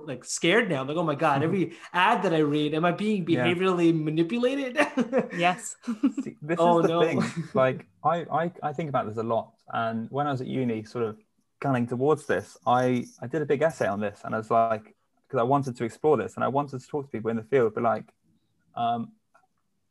like 0.07 0.23
scared 0.23 0.69
now. 0.69 0.79
I'm 0.79 0.87
like 0.87 0.95
oh 0.95 1.03
my 1.03 1.15
god 1.15 1.43
every 1.43 1.73
ad 1.93 2.23
that 2.23 2.33
i 2.33 2.37
read 2.37 2.73
am 2.73 2.85
i 2.85 2.93
being 2.93 3.25
behaviorally 3.25 3.87
yeah. 3.87 4.03
manipulated? 4.05 4.77
Yes. 5.37 5.75
See, 6.23 6.37
this 6.41 6.55
oh, 6.59 6.79
is 6.79 6.83
the 6.83 6.93
no. 6.93 7.01
thing. 7.01 7.21
Like 7.53 7.87
I, 8.05 8.25
I 8.31 8.51
i 8.63 8.71
think 8.71 8.87
about 8.87 9.05
this 9.05 9.17
a 9.17 9.23
lot. 9.23 9.51
And 9.73 10.09
when 10.11 10.27
i 10.27 10.31
was 10.31 10.39
at 10.39 10.47
uni 10.47 10.85
sort 10.85 11.03
of 11.03 11.17
gunning 11.59 11.87
towards 11.87 12.25
this 12.25 12.57
i 12.65 13.05
i 13.21 13.27
did 13.27 13.41
a 13.41 13.45
big 13.45 13.61
essay 13.61 13.87
on 13.87 13.99
this. 13.99 14.21
And 14.23 14.33
i 14.33 14.37
was 14.37 14.49
like 14.49 14.95
because 15.27 15.39
i 15.41 15.43
wanted 15.43 15.75
to 15.75 15.83
explore 15.83 16.15
this. 16.15 16.35
And 16.35 16.43
i 16.45 16.47
wanted 16.47 16.79
to 16.79 16.87
talk 16.87 17.03
to 17.03 17.11
people 17.11 17.31
in 17.31 17.35
the 17.35 17.47
field 17.51 17.73
but 17.73 17.83
like 17.83 18.07
um 18.77 19.11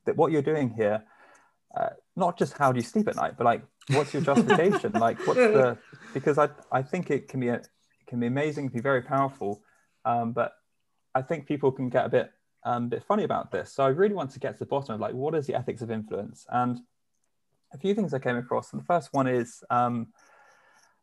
that 0.06 0.16
what 0.16 0.32
you're 0.32 0.48
doing 0.54 0.70
here 0.70 1.04
uh, 1.76 1.90
not 2.16 2.38
just 2.38 2.56
how 2.56 2.72
do 2.72 2.78
you 2.78 2.86
sleep 2.92 3.06
at 3.06 3.16
night 3.16 3.34
but 3.36 3.44
like 3.44 3.62
what's 3.92 4.12
your 4.12 4.22
justification 4.22 4.92
like 4.92 5.18
what's 5.26 5.38
the 5.56 5.78
because 6.14 6.38
I, 6.38 6.48
I 6.72 6.82
think 6.82 7.10
it 7.10 7.28
can 7.28 7.40
be 7.40 7.48
a, 7.48 7.54
it 7.54 7.68
can 8.06 8.20
be 8.20 8.26
amazing, 8.26 8.68
can 8.68 8.78
be 8.78 8.82
very 8.82 9.02
powerful, 9.02 9.62
um, 10.04 10.32
but 10.32 10.52
I 11.14 11.22
think 11.22 11.46
people 11.46 11.72
can 11.72 11.88
get 11.88 12.06
a 12.06 12.08
bit 12.08 12.30
um, 12.64 12.88
bit 12.88 13.02
funny 13.04 13.24
about 13.24 13.50
this. 13.50 13.72
So 13.72 13.84
I 13.84 13.88
really 13.88 14.14
want 14.14 14.30
to 14.32 14.38
get 14.38 14.52
to 14.52 14.58
the 14.58 14.66
bottom 14.66 14.94
of 14.94 15.00
like 15.00 15.14
what 15.14 15.34
is 15.34 15.46
the 15.46 15.54
ethics 15.54 15.82
of 15.82 15.90
influence, 15.90 16.46
and 16.50 16.80
a 17.72 17.78
few 17.78 17.94
things 17.94 18.12
I 18.12 18.18
came 18.18 18.36
across. 18.36 18.72
And 18.72 18.80
the 18.80 18.86
first 18.86 19.10
one 19.12 19.26
is 19.26 19.62
um, 19.70 20.08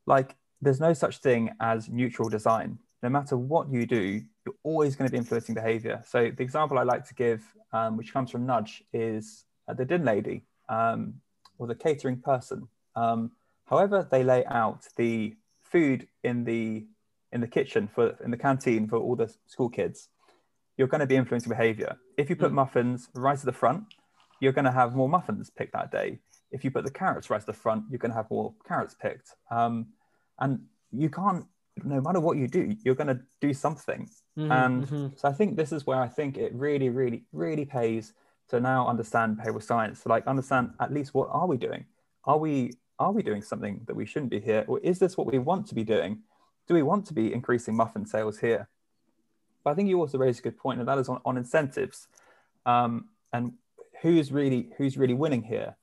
like 0.05 0.35
there's 0.61 0.79
no 0.79 0.93
such 0.93 1.17
thing 1.19 1.51
as 1.59 1.89
neutral 1.89 2.29
design. 2.29 2.79
No 3.03 3.09
matter 3.09 3.37
what 3.37 3.71
you 3.71 3.85
do, 3.85 4.21
you're 4.45 4.55
always 4.63 4.95
going 4.95 5.07
to 5.07 5.11
be 5.11 5.17
influencing 5.17 5.53
behavior. 5.53 6.01
So 6.07 6.31
the 6.35 6.43
example 6.43 6.79
I 6.79 6.83
like 6.83 7.07
to 7.07 7.13
give, 7.13 7.43
um, 7.71 7.95
which 7.95 8.11
comes 8.11 8.31
from 8.31 8.47
Nudge, 8.47 8.83
is 8.91 9.45
uh, 9.67 9.75
the 9.75 9.85
din 9.85 10.03
lady 10.03 10.45
um, 10.67 11.15
or 11.59 11.67
the 11.67 11.75
catering 11.75 12.19
person. 12.19 12.67
Um, 12.97 13.31
however 13.65 14.07
they 14.09 14.23
lay 14.23 14.43
out 14.45 14.81
the 14.97 15.35
food 15.61 16.07
in 16.23 16.43
the 16.43 16.87
in 17.31 17.41
the 17.41 17.47
kitchen 17.47 17.87
for 17.93 18.17
in 18.23 18.31
the 18.31 18.37
canteen 18.37 18.87
for 18.87 18.97
all 18.97 19.15
the 19.15 19.33
school 19.45 19.69
kids. 19.69 20.09
You're 20.77 20.87
going 20.87 21.01
to 21.01 21.07
be 21.07 21.15
influencing 21.15 21.49
behavior. 21.49 21.97
If 22.17 22.29
you 22.29 22.35
put 22.35 22.51
mm. 22.51 22.55
muffins 22.55 23.09
right 23.13 23.37
at 23.37 23.45
the 23.45 23.51
front 23.63 23.83
you're 24.39 24.53
going 24.53 24.65
to 24.65 24.71
have 24.71 24.95
more 24.95 25.09
muffins 25.09 25.49
picked 25.49 25.73
that 25.73 25.91
day. 25.91 26.19
If 26.51 26.63
you 26.63 26.69
put 26.69 26.83
the 26.85 26.91
carrots 26.91 27.29
right 27.29 27.39
at 27.39 27.45
the 27.45 27.53
front 27.53 27.85
you're 27.89 27.99
going 27.99 28.11
to 28.11 28.17
have 28.17 28.29
more 28.29 28.53
carrots 28.67 28.95
picked. 28.99 29.29
Um, 29.51 29.87
and 30.39 30.59
you 30.91 31.09
can't 31.09 31.45
no 31.83 32.01
matter 32.01 32.19
what 32.19 32.37
you 32.37 32.47
do 32.47 32.75
you're 32.83 32.95
going 32.95 33.13
to 33.15 33.19
do 33.41 33.53
something. 33.53 34.09
Mm-hmm, 34.37 34.51
and 34.51 34.83
mm-hmm. 34.83 35.07
so 35.15 35.27
i 35.27 35.33
think 35.33 35.55
this 35.55 35.71
is 35.71 35.87
where 35.87 35.99
i 35.99 36.07
think 36.07 36.37
it 36.37 36.53
really 36.53 36.89
really 36.89 37.23
really 37.33 37.65
pays 37.65 38.13
to 38.49 38.59
now 38.59 38.87
understand 38.87 39.37
behavioral 39.37 39.63
science 39.63 40.03
to 40.03 40.09
like 40.09 40.25
understand 40.27 40.71
at 40.79 40.93
least 40.93 41.13
what 41.13 41.27
are 41.31 41.47
we 41.47 41.57
doing? 41.57 41.85
Are 42.23 42.37
we 42.37 42.73
are 42.99 43.11
we 43.11 43.23
doing 43.23 43.41
something 43.41 43.81
that 43.85 43.95
we 43.95 44.05
shouldn't 44.05 44.31
be 44.31 44.39
here? 44.39 44.65
Or 44.67 44.79
is 44.79 44.99
this 44.99 45.17
what 45.17 45.27
we 45.27 45.39
want 45.39 45.67
to 45.67 45.75
be 45.75 45.83
doing? 45.83 46.19
Do 46.67 46.73
we 46.73 46.83
want 46.83 47.05
to 47.07 47.13
be 47.13 47.33
increasing 47.33 47.75
muffin 47.75 48.05
sales 48.05 48.39
here? 48.39 48.67
But 49.63 49.71
I 49.71 49.75
think 49.75 49.89
you 49.89 49.99
also 49.99 50.17
raised 50.17 50.39
a 50.39 50.43
good 50.43 50.57
point, 50.57 50.79
and 50.79 50.87
that 50.87 50.97
is 50.97 51.09
on, 51.09 51.21
on 51.25 51.37
incentives 51.37 52.07
um, 52.65 53.05
and 53.33 53.53
who's 54.01 54.31
really 54.31 54.69
who's 54.77 54.97
really 54.97 55.13
winning 55.13 55.43
here. 55.43 55.75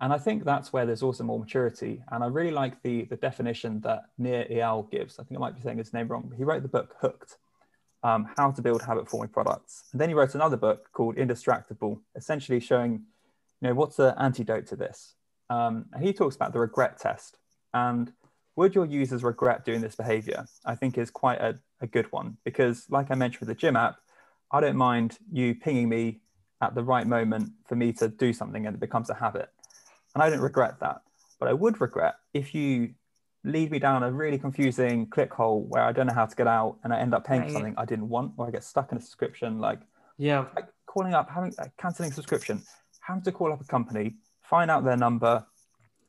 And 0.00 0.12
I 0.12 0.18
think 0.18 0.44
that's 0.44 0.72
where 0.72 0.84
there's 0.84 1.02
also 1.02 1.24
more 1.24 1.38
maturity. 1.38 2.02
And 2.10 2.22
I 2.22 2.26
really 2.26 2.50
like 2.50 2.82
the, 2.82 3.04
the 3.04 3.16
definition 3.16 3.80
that 3.82 4.02
Nir 4.18 4.44
Eyal 4.50 4.90
gives. 4.90 5.18
I 5.18 5.22
think 5.22 5.38
I 5.38 5.40
might 5.40 5.54
be 5.54 5.62
saying 5.62 5.78
his 5.78 5.92
name 5.94 6.08
wrong. 6.08 6.32
He 6.36 6.44
wrote 6.44 6.62
the 6.62 6.68
book 6.68 6.96
Hooked, 7.00 7.38
um, 8.02 8.28
How 8.36 8.50
to 8.50 8.60
Build 8.60 8.82
Habit 8.82 9.08
Forming 9.08 9.30
Products. 9.30 9.84
And 9.92 10.00
then 10.00 10.08
he 10.08 10.14
wrote 10.14 10.34
another 10.34 10.56
book 10.56 10.90
called 10.92 11.16
Indistractable, 11.16 12.00
essentially 12.16 12.60
showing, 12.60 13.04
you 13.60 13.68
know, 13.68 13.74
what's 13.74 13.96
the 13.96 14.14
antidote 14.18 14.66
to 14.66 14.76
this? 14.76 15.14
Um, 15.54 15.86
he 16.00 16.12
talks 16.12 16.36
about 16.36 16.52
the 16.52 16.58
regret 16.58 16.98
test. 16.98 17.38
And 17.72 18.12
would 18.56 18.74
your 18.74 18.86
users 18.86 19.22
regret 19.22 19.64
doing 19.64 19.80
this 19.80 19.94
behavior? 19.96 20.46
I 20.64 20.74
think 20.74 20.98
is 20.98 21.10
quite 21.10 21.40
a, 21.40 21.58
a 21.80 21.86
good 21.86 22.10
one 22.12 22.36
because, 22.44 22.86
like 22.88 23.10
I 23.10 23.14
mentioned 23.14 23.40
with 23.40 23.48
the 23.48 23.54
gym 23.54 23.76
app, 23.76 23.96
I 24.50 24.60
don't 24.60 24.76
mind 24.76 25.18
you 25.32 25.54
pinging 25.54 25.88
me 25.88 26.20
at 26.60 26.74
the 26.74 26.82
right 26.82 27.06
moment 27.06 27.50
for 27.66 27.76
me 27.76 27.92
to 27.94 28.08
do 28.08 28.32
something 28.32 28.66
and 28.66 28.76
it 28.76 28.80
becomes 28.80 29.10
a 29.10 29.14
habit. 29.14 29.48
And 30.14 30.22
I 30.22 30.30
don't 30.30 30.40
regret 30.40 30.80
that. 30.80 31.02
But 31.40 31.48
I 31.48 31.52
would 31.52 31.80
regret 31.80 32.14
if 32.32 32.54
you 32.54 32.94
lead 33.42 33.70
me 33.70 33.78
down 33.78 34.02
a 34.02 34.10
really 34.10 34.38
confusing 34.38 35.06
click 35.08 35.32
hole 35.32 35.64
where 35.68 35.82
I 35.82 35.92
don't 35.92 36.06
know 36.06 36.14
how 36.14 36.26
to 36.26 36.36
get 36.36 36.46
out 36.46 36.78
and 36.82 36.92
I 36.92 37.00
end 37.00 37.12
up 37.14 37.26
paying 37.26 37.42
right. 37.42 37.48
for 37.48 37.54
something 37.54 37.74
I 37.76 37.84
didn't 37.84 38.08
want 38.08 38.32
or 38.36 38.46
I 38.46 38.50
get 38.50 38.64
stuck 38.64 38.92
in 38.92 38.98
a 38.98 39.00
subscription. 39.00 39.58
Like, 39.58 39.80
yeah, 40.16 40.46
like 40.56 40.68
calling 40.86 41.12
up, 41.12 41.28
having 41.28 41.52
like, 41.58 41.76
canceling 41.76 42.12
subscription, 42.12 42.62
having 43.00 43.22
to 43.24 43.32
call 43.32 43.52
up 43.52 43.60
a 43.60 43.64
company, 43.64 44.14
find 44.44 44.70
out 44.70 44.84
their 44.84 44.96
number. 44.96 45.44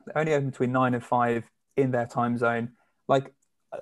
They're 0.06 0.17
only 0.17 0.34
open 0.34 0.52
between 0.52 0.71
nine 0.71 0.93
and 0.93 1.04
five 1.04 1.50
in 1.76 1.91
their 1.91 2.06
time 2.06 2.38
zone. 2.38 2.74
Like, 3.08 3.34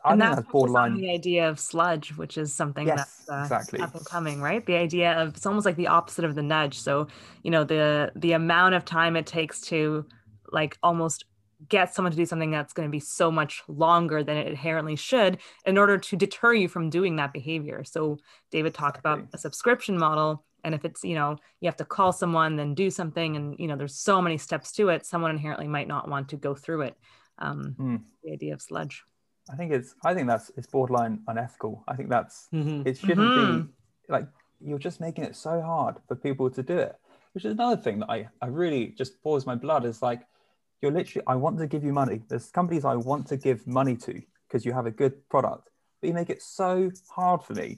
I 0.04 0.14
and 0.14 0.22
think 0.22 0.36
that's 0.36 0.52
borderline. 0.52 0.96
The 0.96 1.12
idea 1.12 1.50
of 1.50 1.60
sludge, 1.60 2.18
which 2.18 2.38
is 2.38 2.56
something 2.56 2.88
yes, 2.88 3.24
that's 3.28 3.30
uh, 3.30 3.42
exactly. 3.44 3.80
up 3.80 3.94
and 3.94 4.06
coming, 4.06 4.42
right? 4.42 4.66
The 4.66 4.76
idea 4.76 5.14
of 5.14 5.36
it's 5.36 5.46
almost 5.46 5.66
like 5.66 5.76
the 5.76 5.88
opposite 5.88 6.26
of 6.26 6.36
the 6.36 6.42
nudge. 6.42 6.80
So, 6.80 7.08
you 7.44 7.52
know, 7.52 7.64
the 7.64 8.12
the 8.16 8.32
amount 8.32 8.76
of 8.76 8.86
time 8.86 9.16
it 9.16 9.28
takes 9.28 9.62
to 9.62 10.06
like 10.52 10.78
almost 10.82 11.26
get 11.70 11.94
someone 11.94 12.12
to 12.12 12.18
do 12.18 12.26
something 12.26 12.52
that's 12.52 12.74
going 12.74 12.88
to 12.88 12.92
be 12.92 13.00
so 13.00 13.32
much 13.32 13.64
longer 13.68 14.24
than 14.24 14.38
it 14.38 14.48
inherently 14.48 14.96
should 14.96 15.38
in 15.66 15.78
order 15.78 15.98
to 15.98 16.16
deter 16.16 16.54
you 16.54 16.68
from 16.68 16.90
doing 16.90 17.16
that 17.18 17.32
behavior. 17.32 17.84
So 17.84 18.18
David 18.52 18.74
talked 18.74 18.98
exactly. 18.98 19.24
about 19.24 19.34
a 19.34 19.38
subscription 19.38 19.98
model 19.98 20.44
and 20.64 20.74
if 20.74 20.86
it's 20.86 21.04
you 21.04 21.16
know 21.16 21.38
you 21.60 21.68
have 21.68 21.76
to 21.76 21.86
call 21.86 22.12
someone 22.12 22.56
then 22.56 22.74
do 22.74 22.90
something 22.90 23.36
and 23.36 23.56
you 23.60 23.68
know 23.68 23.76
there's 23.76 23.96
so 23.96 24.22
many 24.22 24.38
steps 24.38 24.72
to 24.72 24.90
it 24.90 25.06
someone 25.06 25.32
inherently 25.32 25.68
might 25.68 25.88
not 25.88 26.08
want 26.08 26.30
to 26.30 26.38
go 26.38 26.56
through 26.56 26.82
it 26.82 26.96
um, 27.40 27.76
mm. 27.80 28.02
the 28.24 28.32
idea 28.32 28.54
of 28.54 28.62
sludge 28.62 29.04
i 29.52 29.56
think 29.56 29.72
it's 29.72 29.96
i 30.06 30.14
think 30.14 30.28
that's 30.28 30.52
it's 30.58 30.68
borderline 30.68 31.20
unethical 31.28 31.84
i 31.88 31.96
think 31.96 32.10
that's 32.10 32.48
mm-hmm. 32.54 32.88
it 32.88 32.98
shouldn't 32.98 33.20
mm-hmm. 33.20 33.62
be 33.62 33.70
like 34.10 34.28
you're 34.60 34.80
just 34.80 35.02
making 35.02 35.24
it 35.24 35.36
so 35.36 35.62
hard 35.62 35.96
for 36.08 36.16
people 36.16 36.50
to 36.50 36.64
do 36.64 36.78
it 36.78 36.96
which 37.34 37.46
is 37.46 37.52
another 37.52 37.82
thing 37.82 38.00
that 38.00 38.10
i 38.10 38.28
i 38.42 38.48
really 38.48 38.88
just 38.98 39.22
pours 39.22 39.46
my 39.46 39.56
blood 39.56 39.86
is 39.86 40.02
like 40.02 40.22
you're 40.82 40.92
literally 40.92 41.26
i 41.28 41.36
want 41.36 41.58
to 41.58 41.68
give 41.68 41.84
you 41.84 41.92
money 41.92 42.22
there's 42.30 42.50
companies 42.50 42.86
i 42.86 42.96
want 42.96 43.28
to 43.28 43.38
give 43.38 43.66
money 43.68 43.96
to 43.96 44.22
because 44.48 44.66
you 44.66 44.72
have 44.72 44.86
a 44.86 44.92
good 44.92 45.28
product 45.30 45.70
but 46.00 46.08
you 46.08 46.14
make 46.14 46.30
it 46.30 46.42
so 46.42 46.92
hard 47.10 47.42
for 47.42 47.54
me 47.54 47.78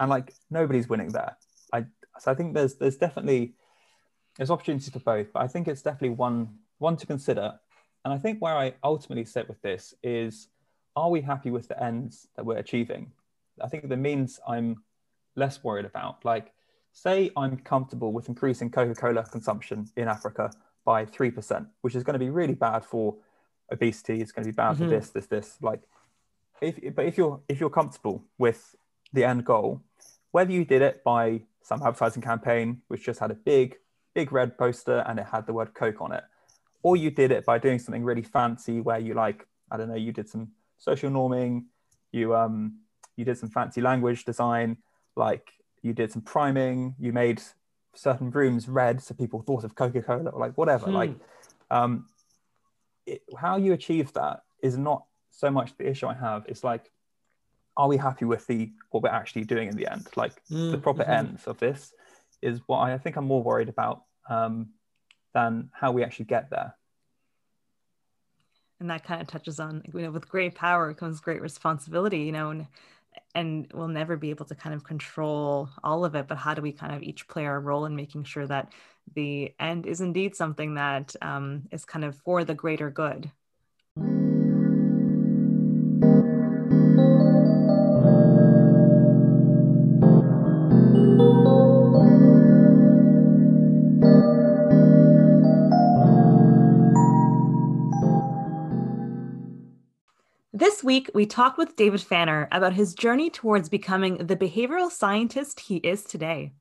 and 0.00 0.10
like 0.10 0.34
nobody's 0.50 0.88
winning 0.88 1.08
there 1.08 1.36
I 1.36 1.47
so 2.18 2.30
I 2.30 2.34
think 2.34 2.54
there's 2.54 2.74
there's 2.76 2.96
definitely 2.96 3.54
there's 4.36 4.50
opportunities 4.50 4.88
for 4.90 5.00
both, 5.00 5.32
but 5.32 5.42
I 5.42 5.48
think 5.48 5.68
it's 5.68 5.82
definitely 5.82 6.10
one 6.16 6.58
one 6.78 6.96
to 6.96 7.06
consider. 7.06 7.58
And 8.04 8.14
I 8.14 8.18
think 8.18 8.40
where 8.40 8.56
I 8.56 8.74
ultimately 8.84 9.24
sit 9.24 9.48
with 9.48 9.60
this 9.60 9.92
is, 10.02 10.48
are 10.94 11.10
we 11.10 11.20
happy 11.20 11.50
with 11.50 11.66
the 11.68 11.82
ends 11.82 12.28
that 12.36 12.46
we're 12.46 12.56
achieving? 12.56 13.10
I 13.60 13.68
think 13.68 13.88
the 13.88 13.96
means 13.96 14.38
I'm 14.46 14.84
less 15.34 15.64
worried 15.64 15.84
about. 15.84 16.24
Like, 16.24 16.52
say 16.92 17.30
I'm 17.36 17.56
comfortable 17.58 18.12
with 18.12 18.28
increasing 18.28 18.70
Coca-Cola 18.70 19.24
consumption 19.24 19.90
in 19.96 20.06
Africa 20.08 20.52
by 20.84 21.04
three 21.04 21.30
percent, 21.30 21.66
which 21.82 21.96
is 21.96 22.04
going 22.04 22.14
to 22.14 22.18
be 22.20 22.30
really 22.30 22.54
bad 22.54 22.84
for 22.84 23.16
obesity 23.70 24.20
It's 24.20 24.32
going 24.32 24.44
to 24.44 24.52
be 24.52 24.56
bad 24.56 24.76
Mhm. 24.76 24.78
for 24.78 24.86
this, 24.86 25.10
this, 25.10 25.26
this. 25.26 25.58
Like, 25.60 25.82
if 26.60 26.94
but 26.94 27.04
if 27.04 27.18
you're 27.18 27.40
if 27.48 27.60
you're 27.60 27.70
comfortable 27.70 28.24
with 28.38 28.74
the 29.12 29.24
end 29.24 29.44
goal, 29.44 29.82
whether 30.30 30.52
you 30.52 30.64
did 30.64 30.82
it 30.82 31.02
by 31.04 31.42
some 31.68 31.82
advertising 31.82 32.22
campaign 32.22 32.80
which 32.88 33.02
just 33.04 33.20
had 33.20 33.30
a 33.30 33.38
big 33.52 33.76
big 34.14 34.32
red 34.32 34.50
poster 34.56 34.98
and 35.06 35.18
it 35.18 35.26
had 35.34 35.46
the 35.46 35.52
word 35.52 35.70
Coke 35.74 36.00
on 36.00 36.12
it, 36.12 36.24
or 36.82 36.96
you 36.96 37.10
did 37.10 37.30
it 37.30 37.44
by 37.44 37.56
doing 37.58 37.78
something 37.78 38.04
really 38.10 38.26
fancy 38.36 38.80
where 38.80 38.98
you 39.06 39.14
like 39.14 39.46
I 39.70 39.76
don't 39.76 39.88
know 39.88 40.02
you 40.06 40.12
did 40.12 40.28
some 40.28 40.48
social 40.78 41.10
norming, 41.10 41.64
you 42.12 42.34
um 42.34 42.78
you 43.16 43.24
did 43.24 43.36
some 43.36 43.50
fancy 43.50 43.80
language 43.80 44.24
design, 44.24 44.78
like 45.16 45.46
you 45.82 45.92
did 45.92 46.10
some 46.10 46.22
priming, 46.22 46.94
you 46.98 47.12
made 47.12 47.42
certain 47.94 48.30
rooms 48.30 48.68
red 48.68 49.02
so 49.02 49.14
people 49.14 49.42
thought 49.42 49.64
of 49.64 49.74
Coca 49.74 50.02
Cola 50.02 50.30
or 50.30 50.40
like 50.40 50.54
whatever. 50.56 50.86
Hmm. 50.86 50.92
Like 50.92 51.14
um, 51.70 52.06
it, 53.06 53.22
how 53.36 53.56
you 53.56 53.72
achieve 53.72 54.12
that 54.14 54.42
is 54.62 54.76
not 54.76 55.04
so 55.30 55.50
much 55.50 55.76
the 55.76 55.88
issue 55.88 56.06
I 56.06 56.14
have. 56.14 56.44
It's 56.48 56.64
like, 56.64 56.90
are 57.78 57.88
we 57.88 57.98
happy 57.98 58.26
with 58.26 58.46
the 58.48 58.72
what 58.90 59.04
we're 59.04 59.10
actually 59.10 59.44
doing 59.44 59.68
in 59.68 59.76
the 59.76 59.90
end? 59.92 60.08
Like 60.16 60.42
the 60.70 60.78
Mm, 60.78 60.78
proper 60.78 61.04
mhm. 61.04 61.04
ends 61.04 61.46
of 61.48 61.58
this 61.60 61.92
is 62.42 62.60
what 62.66 62.80
I 62.80 62.98
think 62.98 63.16
I'm 63.16 63.26
more 63.26 63.42
worried 63.44 63.70
about 63.70 64.04
um, 64.30 64.70
than 65.34 65.70
how 65.74 65.92
we 65.92 66.04
actually 66.04 66.26
get 66.26 66.50
there. 66.50 66.74
and 68.80 68.90
that 68.90 69.04
kind 69.04 69.20
of 69.20 69.26
touches 69.26 69.58
on 69.60 69.82
you 69.92 70.00
know 70.02 70.10
with 70.10 70.28
great 70.28 70.54
power 70.54 70.92
comes 70.94 71.20
great 71.20 71.42
responsibility 71.42 72.20
you 72.20 72.32
know 72.32 72.50
and 72.50 72.66
and 73.34 73.70
we'll 73.74 73.88
never 73.88 74.16
be 74.16 74.30
able 74.30 74.46
to 74.46 74.54
kind 74.54 74.74
of 74.74 74.84
control 74.84 75.68
all 75.82 76.04
of 76.04 76.14
it 76.14 76.28
but 76.28 76.38
how 76.38 76.54
do 76.54 76.62
we 76.62 76.72
kind 76.72 76.94
of 76.94 77.02
each 77.02 77.26
play 77.28 77.46
our 77.46 77.60
role 77.60 77.86
in 77.86 77.96
making 77.96 78.24
sure 78.24 78.46
that 78.46 78.72
the 79.14 79.52
end 79.58 79.86
is 79.86 80.00
indeed 80.00 80.36
something 80.36 80.74
that 80.74 81.14
um, 81.22 81.62
is 81.72 81.84
kind 81.84 82.04
of 82.04 82.16
for 82.16 82.44
the 82.44 82.54
greater 82.54 82.90
good 82.90 83.30
This 100.58 100.82
week, 100.82 101.08
we 101.14 101.24
talked 101.24 101.56
with 101.56 101.76
David 101.76 102.00
Fanner 102.00 102.48
about 102.50 102.72
his 102.72 102.92
journey 102.92 103.30
towards 103.30 103.68
becoming 103.68 104.16
the 104.26 104.34
behavioral 104.34 104.90
scientist 104.90 105.60
he 105.60 105.76
is 105.76 106.02
today. 106.02 106.52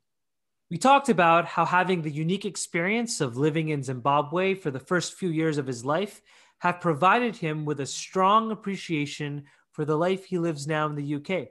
We 0.69 0.77
talked 0.77 1.09
about 1.09 1.45
how 1.45 1.65
having 1.65 2.03
the 2.03 2.11
unique 2.11 2.45
experience 2.45 3.21
of 3.21 3.37
living 3.37 3.69
in 3.69 3.81
Zimbabwe 3.81 4.53
for 4.53 4.69
the 4.69 4.79
first 4.79 5.15
few 5.15 5.29
years 5.29 5.57
of 5.57 5.65
his 5.65 5.83
life 5.83 6.21
have 6.59 6.79
provided 6.79 7.37
him 7.37 7.65
with 7.65 7.79
a 7.79 7.87
strong 7.87 8.51
appreciation 8.51 9.45
for 9.71 9.83
the 9.83 9.97
life 9.97 10.25
he 10.25 10.37
lives 10.37 10.67
now 10.67 10.85
in 10.85 10.93
the 10.93 11.15
UK. 11.15 11.47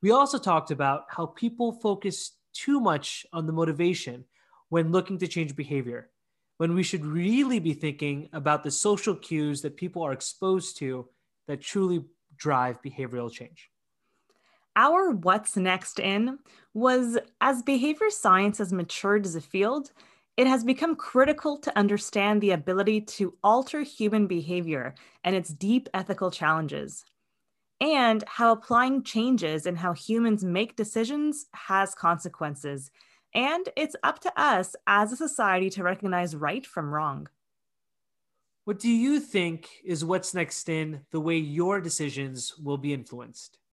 We 0.00 0.10
also 0.10 0.38
talked 0.38 0.70
about 0.70 1.04
how 1.08 1.26
people 1.26 1.72
focus 1.72 2.38
too 2.54 2.80
much 2.80 3.26
on 3.30 3.44
the 3.44 3.52
motivation 3.52 4.24
when 4.70 4.90
looking 4.90 5.18
to 5.18 5.28
change 5.28 5.54
behavior, 5.54 6.08
when 6.56 6.74
we 6.74 6.82
should 6.82 7.04
really 7.04 7.58
be 7.58 7.74
thinking 7.74 8.30
about 8.32 8.64
the 8.64 8.70
social 8.70 9.14
cues 9.14 9.60
that 9.60 9.76
people 9.76 10.02
are 10.02 10.12
exposed 10.12 10.78
to 10.78 11.06
that 11.48 11.60
truly 11.60 12.04
drive 12.36 12.80
behavioral 12.82 13.32
change. 13.32 13.70
Our 14.76 15.10
What's 15.10 15.56
Next 15.56 15.98
in 15.98 16.38
was 16.72 17.18
as 17.40 17.62
behavior 17.64 18.10
science 18.10 18.58
has 18.58 18.72
matured 18.72 19.26
as 19.26 19.34
a 19.34 19.40
field, 19.40 19.90
it 20.36 20.46
has 20.46 20.62
become 20.62 20.94
critical 20.94 21.58
to 21.58 21.76
understand 21.76 22.40
the 22.40 22.52
ability 22.52 23.00
to 23.00 23.34
alter 23.42 23.82
human 23.82 24.28
behavior 24.28 24.94
and 25.24 25.34
its 25.34 25.48
deep 25.48 25.88
ethical 25.94 26.30
challenges, 26.30 27.04
and 27.80 28.22
how 28.28 28.52
applying 28.52 29.02
changes 29.02 29.66
in 29.66 29.74
how 29.74 29.94
humans 29.94 30.44
make 30.44 30.76
decisions 30.76 31.46
has 31.54 31.92
consequences. 31.92 32.92
And 33.34 33.68
it's 33.74 33.96
up 34.04 34.20
to 34.20 34.40
us 34.40 34.76
as 34.86 35.10
a 35.10 35.16
society 35.16 35.70
to 35.70 35.82
recognize 35.82 36.36
right 36.36 36.64
from 36.64 36.94
wrong. 36.94 37.28
What 38.68 38.80
do 38.80 38.90
you 38.90 39.18
think 39.18 39.70
is 39.82 40.04
what's 40.04 40.34
next 40.34 40.68
in 40.68 41.00
the 41.10 41.20
way 41.20 41.38
your 41.38 41.80
decisions 41.80 42.54
will 42.58 42.76
be 42.76 42.92
influenced? 42.92 43.58